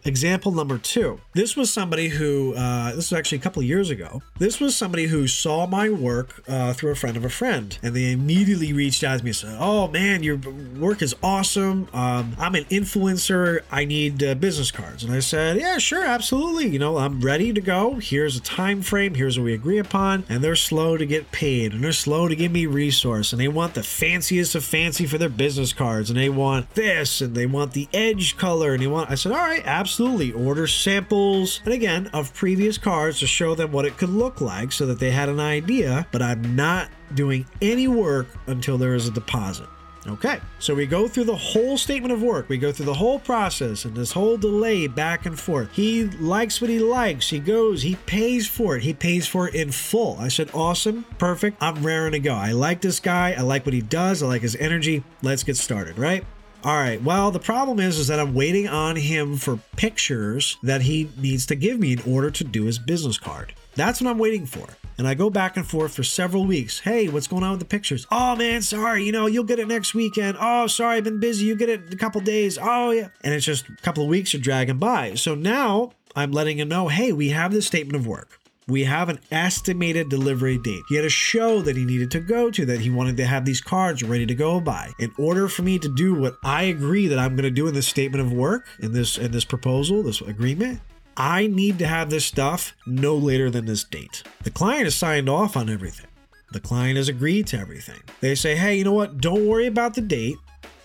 Example 0.05 0.51
number 0.51 0.79
two. 0.79 1.21
This 1.33 1.57
was 1.57 1.73
somebody 1.73 2.09
who, 2.09 2.55
uh, 2.55 2.89
this 2.89 3.11
was 3.11 3.13
actually 3.13 3.39
a 3.39 3.41
couple 3.41 3.63
years 3.63 3.89
ago. 3.89 4.21
This 4.39 4.59
was 4.59 4.77
somebody 4.77 5.07
who 5.07 5.29
saw 5.29 5.67
my 5.67 5.91
work 5.91 6.43
uh, 6.49 6.73
through 6.73 6.91
a 6.91 6.97
friend 6.97 7.17
of 7.17 7.25
a 7.25 7.29
friend, 7.29 7.79
and 7.85 7.95
they 7.95 8.11
immediately 8.11 8.73
reached 8.73 9.05
out 9.05 9.19
to 9.19 9.25
me 9.25 9.31
and 9.31 9.37
said, 9.37 9.57
"Oh 9.61 9.87
man, 9.87 10.25
your 10.25 10.39
work 10.77 11.03
is 11.03 11.15
awesome. 11.23 11.89
Um, 11.93 12.35
I'm 12.37 12.57
an 12.57 12.65
influencer. 12.65 13.61
I 13.71 13.85
need 13.85 14.25
uh, 14.25 14.35
business 14.35 14.73
cards." 14.73 15.05
And 15.05 15.13
I 15.13 15.21
said, 15.21 15.59
"Yeah, 15.59 15.79
sure, 15.79 16.05
absolutely. 16.05 16.67
You 16.69 16.81
know, 16.81 16.97
I'm 16.99 17.21
ready 17.21 17.53
to 17.53 17.61
go. 17.61 17.95
Here's 17.95 18.37
a 18.37 18.41
time 18.41 18.83
frame. 18.83 19.15
Here's 19.15 19.39
what 19.39 19.45
we 19.45 19.55
agree 19.55 19.79
upon." 19.79 20.25
And 20.29 20.43
they're 20.43 20.57
slow 20.57 20.97
to 20.97 21.07
get 21.07 21.31
paid, 21.31 21.73
and 21.73 21.85
they're 21.85 21.93
slow 21.93 22.27
to 22.27 22.35
give 22.35 22.51
me 22.51 22.67
resource, 22.67 23.33
and 23.33 23.41
they 23.41 23.49
want 23.49 23.75
the 23.75 23.85
fanciest 23.85 24.57
of 24.57 24.65
fancy 24.65 25.07
for 25.07 25.19
their 25.19 25.29
business 25.29 25.73
cards, 25.73 26.11
and 26.11 26.19
they 26.19 26.29
want 26.29 26.75
this, 26.75 27.21
and 27.21 27.37
they 27.37 27.47
want 27.47 27.73
the 27.73 27.89
edge 27.93 28.37
color, 28.37 28.73
and 28.73 28.83
they 28.83 28.89
want. 28.89 29.09
I 29.09 29.15
said, 29.15 29.31
"All 29.31 29.39
right, 29.39 29.63
absolutely." 29.65 29.92
Absolutely 29.93 30.33
order 30.33 30.67
samples 30.67 31.61
and 31.67 31.75
again 31.75 32.07
of 32.15 32.33
previous 32.33 32.79
cards 32.79 33.19
to 33.19 33.27
show 33.27 33.55
them 33.55 33.71
what 33.71 33.85
it 33.85 33.95
could 33.99 34.09
look 34.09 34.41
like 34.41 34.73
so 34.73 34.87
that 34.87 34.99
they 34.99 35.11
had 35.11 35.29
an 35.29 35.39
idea 35.39 36.07
but 36.11 36.23
i'm 36.23 36.57
not 36.57 36.89
doing 37.15 37.45
any 37.61 37.87
work 37.87 38.27
until 38.47 38.79
there 38.79 38.95
is 38.95 39.07
a 39.07 39.11
deposit 39.11 39.69
Okay, 40.05 40.41
so 40.59 40.75
we 40.75 40.87
go 40.87 41.07
through 41.07 41.27
the 41.27 41.37
whole 41.37 41.79
statement 41.79 42.13
of 42.13 42.21
work. 42.21 42.49
We 42.49 42.59
go 42.59 42.73
through 42.73 42.87
the 42.87 42.95
whole 42.95 43.21
process 43.21 43.85
and 43.85 43.95
this 43.95 44.11
whole 44.11 44.37
delay 44.37 44.89
back 44.89 45.27
and 45.27 45.39
forth. 45.39 45.71
He 45.71 46.07
likes 46.07 46.61
what 46.61 46.71
he 46.71 46.81
likes. 46.81 47.31
He 47.31 47.39
goes, 47.39 47.83
he 47.83 47.95
pays 47.95 48.49
for 48.49 48.77
it. 48.77 48.83
He 48.83 48.95
pays 48.95 49.29
for 49.29 49.47
it 49.47 49.55
in 49.55 49.71
full. 49.71 50.19
I 50.19 50.27
said, 50.27 50.51
awesome, 50.55 51.05
perfect. 51.19 51.59
I'm 51.61 51.87
raring 51.87 52.13
to 52.13 52.19
go. 52.19 52.35
I 52.35 52.51
like 52.51 52.81
this 52.81 52.99
guy. 52.99 53.35
I 53.39 53.43
like 53.43 53.65
what 53.65 53.75
he 53.75 53.81
does. 53.81 54.25
I 54.25 54.27
like 54.27 54.43
his 54.43 54.57
energy. 54.57 55.05
Let's 55.23 55.45
get 55.45 55.57
started, 55.57 55.97
right? 55.97 56.25
All 56.65 56.77
right. 56.77 57.03
Well, 57.03 57.33
the 57.33 57.41
problem 57.41 57.81
is, 57.81 57.99
is 57.99 58.07
that 58.07 58.21
I'm 58.21 58.35
waiting 58.35 58.69
on 58.69 58.95
him 58.95 59.37
for 59.37 59.59
pictures 59.77 60.59
that 60.63 60.83
he 60.83 61.11
needs 61.17 61.45
to 61.47 61.57
give 61.57 61.81
me 61.81 61.95
in 61.95 62.03
order 62.03 62.31
to 62.31 62.45
do 62.45 62.65
his 62.65 62.79
business 62.79 63.19
card. 63.19 63.53
That's 63.75 64.01
what 64.01 64.09
I'm 64.09 64.19
waiting 64.19 64.47
for. 64.47 64.69
And 64.97 65.09
I 65.09 65.15
go 65.15 65.29
back 65.29 65.57
and 65.57 65.67
forth 65.67 65.95
for 65.95 66.05
several 66.05 66.47
weeks. 66.47 66.79
Hey, 66.79 67.09
what's 67.09 67.27
going 67.27 67.43
on 67.43 67.53
with 67.53 67.61
the 67.61 67.67
pictures? 67.67 68.07
Oh 68.13 68.37
man, 68.37 68.63
sorry. 68.63 69.03
You 69.05 69.11
know, 69.11 69.27
you'll 69.27 69.43
get 69.43 69.59
it 69.59 69.67
next 69.67 69.93
weekend. 69.93 70.37
Oh, 70.41 70.69
sorry, 70.69 70.99
I've 70.99 71.05
been 71.05 71.19
busy. 71.19 71.47
You 71.47 71.57
get 71.57 71.69
it 71.69 71.87
in 71.87 71.93
a 71.93 71.97
couple 71.97 72.21
days. 72.21 72.59
Oh 72.63 72.91
yeah. 72.91 73.09
And 73.25 73.35
it's 73.35 73.47
just 73.47 73.69
a 73.69 73.77
couple 73.83 74.05
of 74.05 74.09
weeks 74.11 74.33
are 74.35 74.39
dragging 74.39 74.79
by. 74.79 75.15
So 75.15 75.35
now 75.35 75.93
I'm 76.15 76.31
letting 76.31 76.59
him 76.59 76.69
know, 76.69 76.87
hey, 76.89 77.11
we 77.11 77.31
have 77.31 77.53
this 77.53 77.67
statement 77.67 77.97
of 77.97 78.07
work. 78.07 78.39
We 78.69 78.85
have 78.85 79.09
an 79.09 79.19
estimated 79.31 80.09
delivery 80.09 80.57
date. 80.59 80.83
He 80.89 80.95
had 80.95 81.05
a 81.05 81.11
show 81.11 81.63
that 81.63 81.77
he 81.77 81.85
needed 81.85 82.11
to 82.13 82.21
go 82.21 82.51
to 82.51 82.65
that 82.67 82.81
he 82.81 82.91
wanted 82.91 83.17
to 83.17 83.27
have 83.27 83.45
these 83.45 83.61
cards 83.61 84.03
ready 84.03 84.25
to 84.25 84.35
go 84.35 84.61
by. 84.61 84.93
In 85.01 85.13
order 85.19 85.49
for 85.49 85.63
me 85.63 85.79
to 85.81 85.93
do 85.95 86.15
what 86.15 86.37
I 86.45 86.65
agree 86.65 87.09
that 87.09 87.19
I'm 87.19 87.35
going 87.35 87.43
to 87.43 87.51
do 87.51 87.67
in 87.67 87.75
this 87.75 87.89
statement 87.89 88.25
of 88.25 88.33
work, 88.33 88.69
in 88.81 88.93
this 88.93 89.19
in 89.19 89.33
this 89.33 89.45
proposal, 89.45 90.03
this 90.03 90.21
agreement, 90.21 90.81
I 91.17 91.49
need 91.49 91.79
to 91.81 91.87
have 91.87 92.09
this 92.09 92.25
stuff 92.25 92.75
no 92.87 93.17
later 93.17 93.51
than 93.51 93.67
this 93.67 93.85
date. 93.85 94.23
The 94.45 94.51
client 94.51 94.85
has 94.85 94.95
signed 94.95 95.29
off 95.29 95.57
on 95.57 95.69
everything. 95.69 96.07
The 96.53 96.61
client 96.61 96.99
has 96.99 97.09
agreed 97.09 97.47
to 97.49 97.59
everything. 97.59 98.01
They 98.21 98.35
say, 98.35 98.55
hey, 98.55 98.77
you 98.77 98.85
know 98.85 98.93
what? 98.93 99.19
Don't 99.19 99.47
worry 99.47 99.67
about 99.67 99.95
the 99.95 100.03
date. 100.03 100.37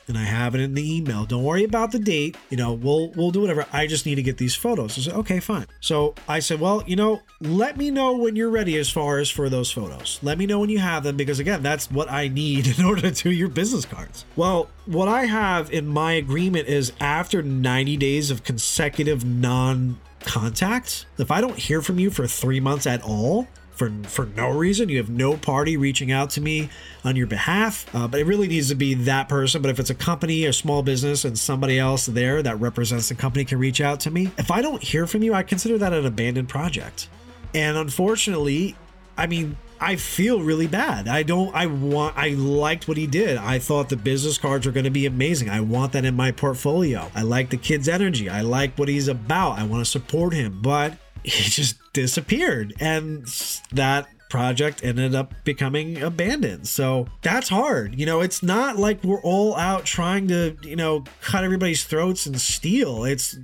And 0.08 0.18
I 0.18 0.24
have 0.24 0.56
it 0.56 0.62
in 0.62 0.74
the 0.74 0.98
email. 0.98 1.26
Don't 1.26 1.44
worry 1.44 1.64
about 1.64 1.92
the 1.92 2.00
date. 2.00 2.38
You 2.50 2.58
know, 2.58 2.74
we'll 2.74 3.10
we'll 3.12 3.32
do 3.32 3.42
whatever. 3.42 3.66
I 3.74 3.88
just 3.88 4.06
need 4.06 4.16
to 4.16 4.24
get 4.24 4.38
these 4.38 4.56
photos. 4.56 4.98
I 4.98 5.02
said, 5.02 5.14
okay, 5.16 5.40
fine. 5.40 5.66
So 5.82 6.16
I 6.28 6.40
said, 6.40 6.60
well, 6.60 6.84
you 6.88 6.96
know, 6.96 7.22
let 7.42 7.78
me 7.78 7.92
know 7.92 8.16
when 8.16 8.36
you're 8.36 8.50
ready 8.50 8.78
as 8.78 8.90
far 8.90 9.20
as 9.20 9.30
for 9.30 9.50
those 9.50 9.72
photos. 9.72 10.20
Let 10.24 10.38
me 10.38 10.46
know 10.46 10.60
when 10.60 10.70
you 10.70 10.80
have 10.80 11.04
them 11.04 11.18
because 11.18 11.40
again, 11.40 11.62
that's 11.62 11.92
what 11.92 12.10
I 12.10 12.30
need 12.30 12.68
in 12.80 12.86
order 12.86 13.02
to 13.02 13.12
do 13.12 13.32
your 13.32 13.50
business 13.50 13.86
cards. 13.86 14.26
Well, 14.36 14.70
what 14.86 15.08
I 15.08 15.26
have 15.26 15.72
in 15.72 15.88
my 15.88 16.14
agreement 16.14 16.68
is 16.68 16.94
after 17.00 17.42
90 17.42 17.98
days 17.98 18.32
of 18.32 18.44
consecutive 18.44 19.26
non 19.26 20.00
contact, 20.22 21.06
if 21.18 21.32
I 21.32 21.42
don't 21.42 21.58
hear 21.58 21.82
from 21.82 22.00
you 22.00 22.10
for 22.10 22.28
three 22.28 22.60
months 22.60 22.88
at 22.88 23.02
all, 23.02 23.48
for 23.78 23.92
for 24.04 24.26
no 24.26 24.50
reason, 24.50 24.90
you 24.90 24.98
have 24.98 25.10
no 25.10 25.38
party 25.38 25.78
reaching 25.78 26.12
out 26.12 26.32
to 26.32 26.42
me 26.42 26.70
on 27.04 27.16
your 27.16 27.28
behalf. 27.28 27.86
Uh, 27.96 28.08
but 28.08 28.20
it 28.20 28.26
really 28.26 28.48
needs 28.48 28.70
to 28.70 28.76
be 28.76 28.94
that 28.96 29.30
person. 29.30 29.62
But 29.62 29.70
if 29.70 29.80
it's 29.80 29.90
a 29.90 29.96
company, 29.96 30.46
a 30.46 30.54
small 30.54 30.84
business, 30.84 31.24
and 31.24 31.38
somebody 31.38 31.78
else 31.78 32.08
there 32.08 32.42
that 32.42 32.60
represents 32.60 33.10
the 33.10 33.16
company 33.16 33.46
can 33.46 33.60
reach 33.60 33.80
out 33.80 34.00
to 34.02 34.12
me, 34.12 34.32
if 34.38 34.52
I 34.52 34.62
don't 34.62 34.82
hear 34.82 35.06
from 35.08 35.24
you, 35.24 35.34
I 35.34 35.44
consider 35.44 35.78
that 35.78 35.94
an 35.94 36.06
abandoned 36.06 36.50
project. 36.50 37.08
And 37.54 37.78
unfortunately, 37.78 38.76
I 39.18 39.28
mean, 39.28 39.58
I 39.80 39.96
feel 39.96 40.42
really 40.42 40.68
bad. 40.68 41.08
I 41.08 41.22
don't, 41.24 41.54
I 41.56 41.68
want, 41.68 42.18
I 42.18 42.30
liked 42.30 42.88
what 42.88 42.98
he 42.98 43.06
did. 43.06 43.38
I 43.38 43.60
thought 43.60 43.90
the 43.90 43.96
business 43.96 44.38
cards 44.38 44.66
were 44.66 44.72
going 44.72 44.86
to 44.86 44.90
be 44.90 45.06
amazing. 45.06 45.50
I 45.50 45.62
want 45.62 45.94
that 45.94 46.04
in 46.04 46.16
my 46.16 46.32
portfolio. 46.32 47.12
I 47.14 47.22
like 47.22 47.52
the 47.52 47.58
kid's 47.58 47.88
energy. 47.88 48.28
I 48.28 48.42
like 48.42 48.78
what 48.78 48.90
he's 48.90 49.08
about. 49.08 49.60
I 49.60 49.64
want 49.66 49.86
to 49.86 49.90
support 49.90 50.34
him, 50.34 50.60
but 50.62 50.94
he 51.28 51.50
just 51.50 51.76
disappeared. 51.94 52.74
And 52.80 53.26
that 53.74 54.08
project 54.30 54.84
ended 54.84 55.16
up 55.16 55.34
becoming 55.44 56.02
abandoned. 56.02 56.68
So 56.68 57.08
that's 57.22 57.50
hard. 57.50 57.98
You 58.00 58.06
know, 58.06 58.22
it's 58.22 58.44
not 58.44 58.78
like 58.78 59.04
we're 59.04 59.22
all 59.22 59.56
out 59.56 59.86
trying 59.86 60.28
to, 60.30 60.58
you 60.64 60.76
know, 60.76 61.04
cut 61.22 61.44
everybody's 61.44 61.86
throats 61.86 62.26
and 62.26 62.40
steal. 62.40 63.04
It's 63.06 63.38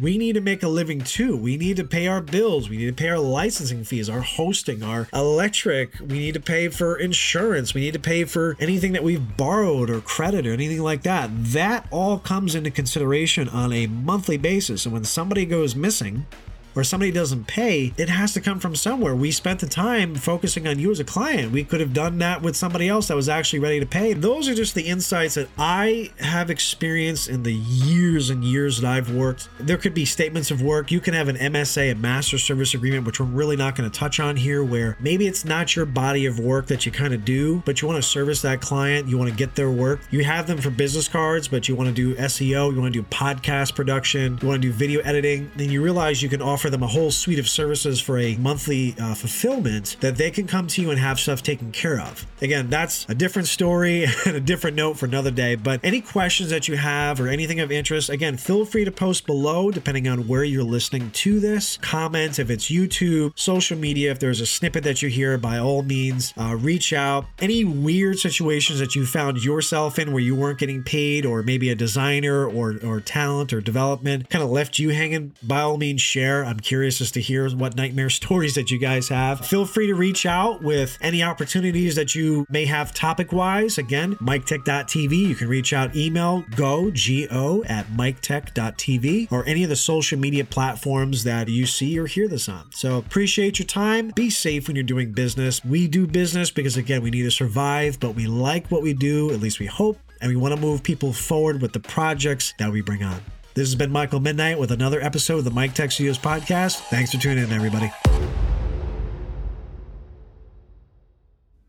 we 0.00 0.16
need 0.16 0.34
to 0.34 0.40
make 0.40 0.62
a 0.62 0.68
living 0.68 1.00
too. 1.00 1.36
We 1.36 1.56
need 1.56 1.76
to 1.78 1.84
pay 1.84 2.06
our 2.06 2.20
bills. 2.20 2.68
We 2.68 2.76
need 2.76 2.86
to 2.86 2.92
pay 3.02 3.08
our 3.08 3.18
licensing 3.18 3.84
fees, 3.84 4.08
our 4.08 4.20
hosting, 4.20 4.82
our 4.82 5.08
electric. 5.12 5.98
We 5.98 6.18
need 6.18 6.34
to 6.34 6.40
pay 6.40 6.68
for 6.68 6.96
insurance. 6.96 7.74
We 7.74 7.80
need 7.80 7.94
to 7.94 8.00
pay 8.00 8.24
for 8.24 8.56
anything 8.60 8.92
that 8.92 9.02
we've 9.02 9.36
borrowed 9.36 9.90
or 9.90 10.00
credit 10.00 10.46
or 10.46 10.52
anything 10.52 10.82
like 10.82 11.02
that. 11.02 11.30
That 11.32 11.86
all 11.90 12.18
comes 12.18 12.54
into 12.54 12.70
consideration 12.70 13.48
on 13.48 13.72
a 13.72 13.86
monthly 13.86 14.36
basis. 14.36 14.86
And 14.86 14.92
when 14.92 15.04
somebody 15.04 15.44
goes 15.46 15.74
missing, 15.74 16.26
or 16.78 16.84
somebody 16.84 17.10
doesn't 17.10 17.48
pay, 17.48 17.92
it 17.96 18.08
has 18.08 18.32
to 18.34 18.40
come 18.40 18.60
from 18.60 18.76
somewhere. 18.76 19.16
We 19.16 19.32
spent 19.32 19.58
the 19.58 19.66
time 19.66 20.14
focusing 20.14 20.68
on 20.68 20.78
you 20.78 20.92
as 20.92 21.00
a 21.00 21.04
client. 21.04 21.50
We 21.50 21.64
could 21.64 21.80
have 21.80 21.92
done 21.92 22.18
that 22.18 22.40
with 22.40 22.54
somebody 22.54 22.88
else 22.88 23.08
that 23.08 23.16
was 23.16 23.28
actually 23.28 23.58
ready 23.58 23.80
to 23.80 23.86
pay. 23.86 24.12
Those 24.12 24.48
are 24.48 24.54
just 24.54 24.76
the 24.76 24.86
insights 24.86 25.34
that 25.34 25.48
I 25.58 26.12
have 26.20 26.50
experienced 26.50 27.28
in 27.28 27.42
the 27.42 27.52
years 27.52 28.30
and 28.30 28.44
years 28.44 28.80
that 28.80 28.88
I've 28.88 29.12
worked. 29.12 29.48
There 29.58 29.76
could 29.76 29.92
be 29.92 30.04
statements 30.04 30.52
of 30.52 30.62
work. 30.62 30.92
You 30.92 31.00
can 31.00 31.14
have 31.14 31.26
an 31.26 31.36
MSA, 31.36 31.90
a 31.90 31.94
master 31.96 32.38
service 32.38 32.74
agreement, 32.74 33.06
which 33.06 33.18
we're 33.18 33.26
really 33.26 33.56
not 33.56 33.74
going 33.74 33.90
to 33.90 33.98
touch 33.98 34.20
on 34.20 34.36
here, 34.36 34.62
where 34.62 34.96
maybe 35.00 35.26
it's 35.26 35.44
not 35.44 35.74
your 35.74 35.84
body 35.84 36.26
of 36.26 36.38
work 36.38 36.66
that 36.68 36.86
you 36.86 36.92
kind 36.92 37.12
of 37.12 37.24
do, 37.24 37.60
but 37.66 37.82
you 37.82 37.88
want 37.88 38.00
to 38.00 38.08
service 38.08 38.40
that 38.42 38.60
client. 38.60 39.08
You 39.08 39.18
want 39.18 39.30
to 39.30 39.36
get 39.36 39.56
their 39.56 39.70
work. 39.70 40.00
You 40.12 40.22
have 40.22 40.46
them 40.46 40.58
for 40.58 40.70
business 40.70 41.08
cards, 41.08 41.48
but 41.48 41.68
you 41.68 41.74
want 41.74 41.88
to 41.88 41.94
do 41.94 42.14
SEO, 42.14 42.72
you 42.72 42.80
want 42.80 42.94
to 42.94 43.02
do 43.02 43.08
podcast 43.08 43.74
production, 43.74 44.38
you 44.40 44.46
want 44.46 44.62
to 44.62 44.68
do 44.68 44.72
video 44.72 45.00
editing. 45.00 45.50
Then 45.56 45.70
you 45.70 45.82
realize 45.82 46.22
you 46.22 46.28
can 46.28 46.40
offer 46.40 46.67
offer 46.68 46.76
them 46.76 46.82
a 46.82 46.86
whole 46.86 47.10
suite 47.10 47.38
of 47.38 47.48
services 47.48 47.98
for 47.98 48.18
a 48.18 48.36
monthly 48.36 48.94
uh, 49.00 49.14
fulfillment 49.14 49.96
that 50.00 50.16
they 50.16 50.30
can 50.30 50.46
come 50.46 50.66
to 50.66 50.82
you 50.82 50.90
and 50.90 50.98
have 50.98 51.18
stuff 51.18 51.42
taken 51.42 51.72
care 51.72 51.98
of. 51.98 52.26
Again, 52.42 52.68
that's 52.68 53.06
a 53.08 53.14
different 53.14 53.48
story 53.48 54.04
and 54.26 54.36
a 54.36 54.40
different 54.40 54.76
note 54.76 54.98
for 54.98 55.06
another 55.06 55.30
day. 55.30 55.54
But 55.54 55.80
any 55.82 56.02
questions 56.02 56.50
that 56.50 56.68
you 56.68 56.76
have 56.76 57.20
or 57.20 57.28
anything 57.28 57.60
of 57.60 57.72
interest, 57.72 58.10
again, 58.10 58.36
feel 58.36 58.66
free 58.66 58.84
to 58.84 58.92
post 58.92 59.24
below 59.26 59.70
depending 59.70 60.08
on 60.08 60.28
where 60.28 60.44
you're 60.44 60.62
listening 60.62 61.10
to 61.10 61.40
this. 61.40 61.78
Comment 61.78 62.38
if 62.38 62.50
it's 62.50 62.70
YouTube, 62.70 63.32
social 63.34 63.78
media, 63.78 64.10
if 64.10 64.18
there's 64.18 64.40
a 64.40 64.46
snippet 64.46 64.84
that 64.84 65.00
you 65.00 65.08
hear, 65.08 65.38
by 65.38 65.58
all 65.58 65.82
means, 65.82 66.34
uh, 66.36 66.54
reach 66.54 66.92
out. 66.92 67.24
Any 67.38 67.64
weird 67.64 68.18
situations 68.18 68.78
that 68.78 68.94
you 68.94 69.06
found 69.06 69.42
yourself 69.42 69.98
in 69.98 70.12
where 70.12 70.22
you 70.22 70.34
weren't 70.34 70.58
getting 70.58 70.82
paid, 70.82 71.24
or 71.24 71.42
maybe 71.42 71.70
a 71.70 71.74
designer 71.74 72.46
or, 72.46 72.76
or 72.84 73.00
talent 73.00 73.54
or 73.54 73.62
development 73.62 74.28
kind 74.28 74.44
of 74.44 74.50
left 74.50 74.78
you 74.78 74.90
hanging, 74.90 75.32
by 75.42 75.62
all 75.62 75.78
means, 75.78 76.02
share. 76.02 76.44
I'm 76.58 76.62
curious 76.62 77.00
as 77.00 77.12
to 77.12 77.20
hear 77.20 77.48
what 77.50 77.76
nightmare 77.76 78.10
stories 78.22 78.56
that 78.56 78.72
you 78.72 78.78
guys 78.78 79.08
have. 79.10 79.46
Feel 79.46 79.64
free 79.64 79.86
to 79.86 79.94
reach 79.94 80.26
out 80.26 80.60
with 80.60 80.98
any 81.00 81.22
opportunities 81.22 81.94
that 81.94 82.16
you 82.16 82.46
may 82.50 82.64
have 82.64 82.92
topic 82.92 83.32
wise. 83.32 83.78
Again, 83.78 84.16
miktek.tv. 84.16 85.16
You 85.16 85.36
can 85.36 85.46
reach 85.46 85.72
out, 85.72 85.94
email 85.94 86.44
go, 86.56 86.90
G-O, 86.90 87.62
at 87.68 87.86
miktek.tv 87.92 89.30
or 89.30 89.46
any 89.46 89.62
of 89.62 89.68
the 89.68 89.76
social 89.76 90.18
media 90.18 90.44
platforms 90.44 91.22
that 91.22 91.46
you 91.46 91.64
see 91.64 91.96
or 91.96 92.06
hear 92.06 92.26
this 92.26 92.48
on. 92.48 92.72
So 92.72 92.98
appreciate 92.98 93.60
your 93.60 93.66
time. 93.66 94.08
Be 94.16 94.28
safe 94.28 94.66
when 94.66 94.74
you're 94.74 94.82
doing 94.82 95.12
business. 95.12 95.64
We 95.64 95.86
do 95.86 96.08
business 96.08 96.50
because, 96.50 96.76
again, 96.76 97.02
we 97.02 97.12
need 97.12 97.22
to 97.22 97.30
survive, 97.30 98.00
but 98.00 98.16
we 98.16 98.26
like 98.26 98.66
what 98.66 98.82
we 98.82 98.94
do, 98.94 99.30
at 99.30 99.38
least 99.38 99.60
we 99.60 99.66
hope, 99.66 100.00
and 100.20 100.28
we 100.28 100.34
want 100.34 100.56
to 100.56 100.60
move 100.60 100.82
people 100.82 101.12
forward 101.12 101.62
with 101.62 101.72
the 101.72 101.78
projects 101.78 102.52
that 102.58 102.72
we 102.72 102.80
bring 102.80 103.04
on. 103.04 103.20
This 103.54 103.66
has 103.68 103.74
been 103.74 103.90
Michael 103.90 104.20
MidKnight 104.20 104.58
with 104.58 104.70
another 104.70 105.00
episode 105.00 105.38
of 105.38 105.44
the 105.44 105.50
Mik 105.50 105.74
Tek 105.74 105.90
Studios 105.90 106.18
podcast. 106.18 106.76
Thanks 106.90 107.12
for 107.12 107.18
tuning 107.20 107.44
in, 107.44 107.52
everybody. 107.52 107.90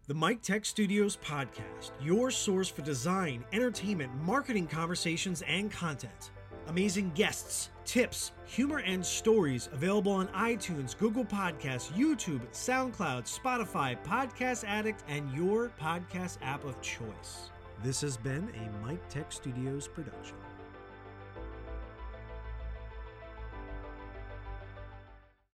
The 0.08 0.14
Mik 0.14 0.42
Tek 0.42 0.66
Studios 0.66 1.18
podcast, 1.18 1.92
your 2.02 2.32
source 2.32 2.68
for 2.70 2.82
design, 2.82 3.44
entertainment, 3.54 4.12
marketing 4.24 4.68
conversations, 4.68 5.44
and 5.48 5.72
content. 5.72 6.32
Amazing 6.68 7.12
guests, 7.16 7.70
tips, 7.86 8.32
humor, 8.46 8.80
and 8.80 9.04
stories 9.04 9.70
available 9.72 10.12
on 10.12 10.28
iTunes, 10.30 10.96
Google 10.98 11.26
Podcasts, 11.26 11.92
YouTube, 11.94 12.42
SoundCloud, 12.52 13.24
Spotify, 13.26 13.98
Podcast 14.04 14.64
Addict, 14.68 15.04
and 15.08 15.32
your 15.34 15.72
podcast 15.82 16.38
app 16.44 16.64
of 16.66 16.80
choice. 16.82 17.50
This 17.84 18.02
has 18.02 18.18
been 18.18 18.50
a 18.56 18.88
Mik 18.88 19.00
Tek 19.10 19.32
Studios 19.32 19.88
production. 19.88 20.36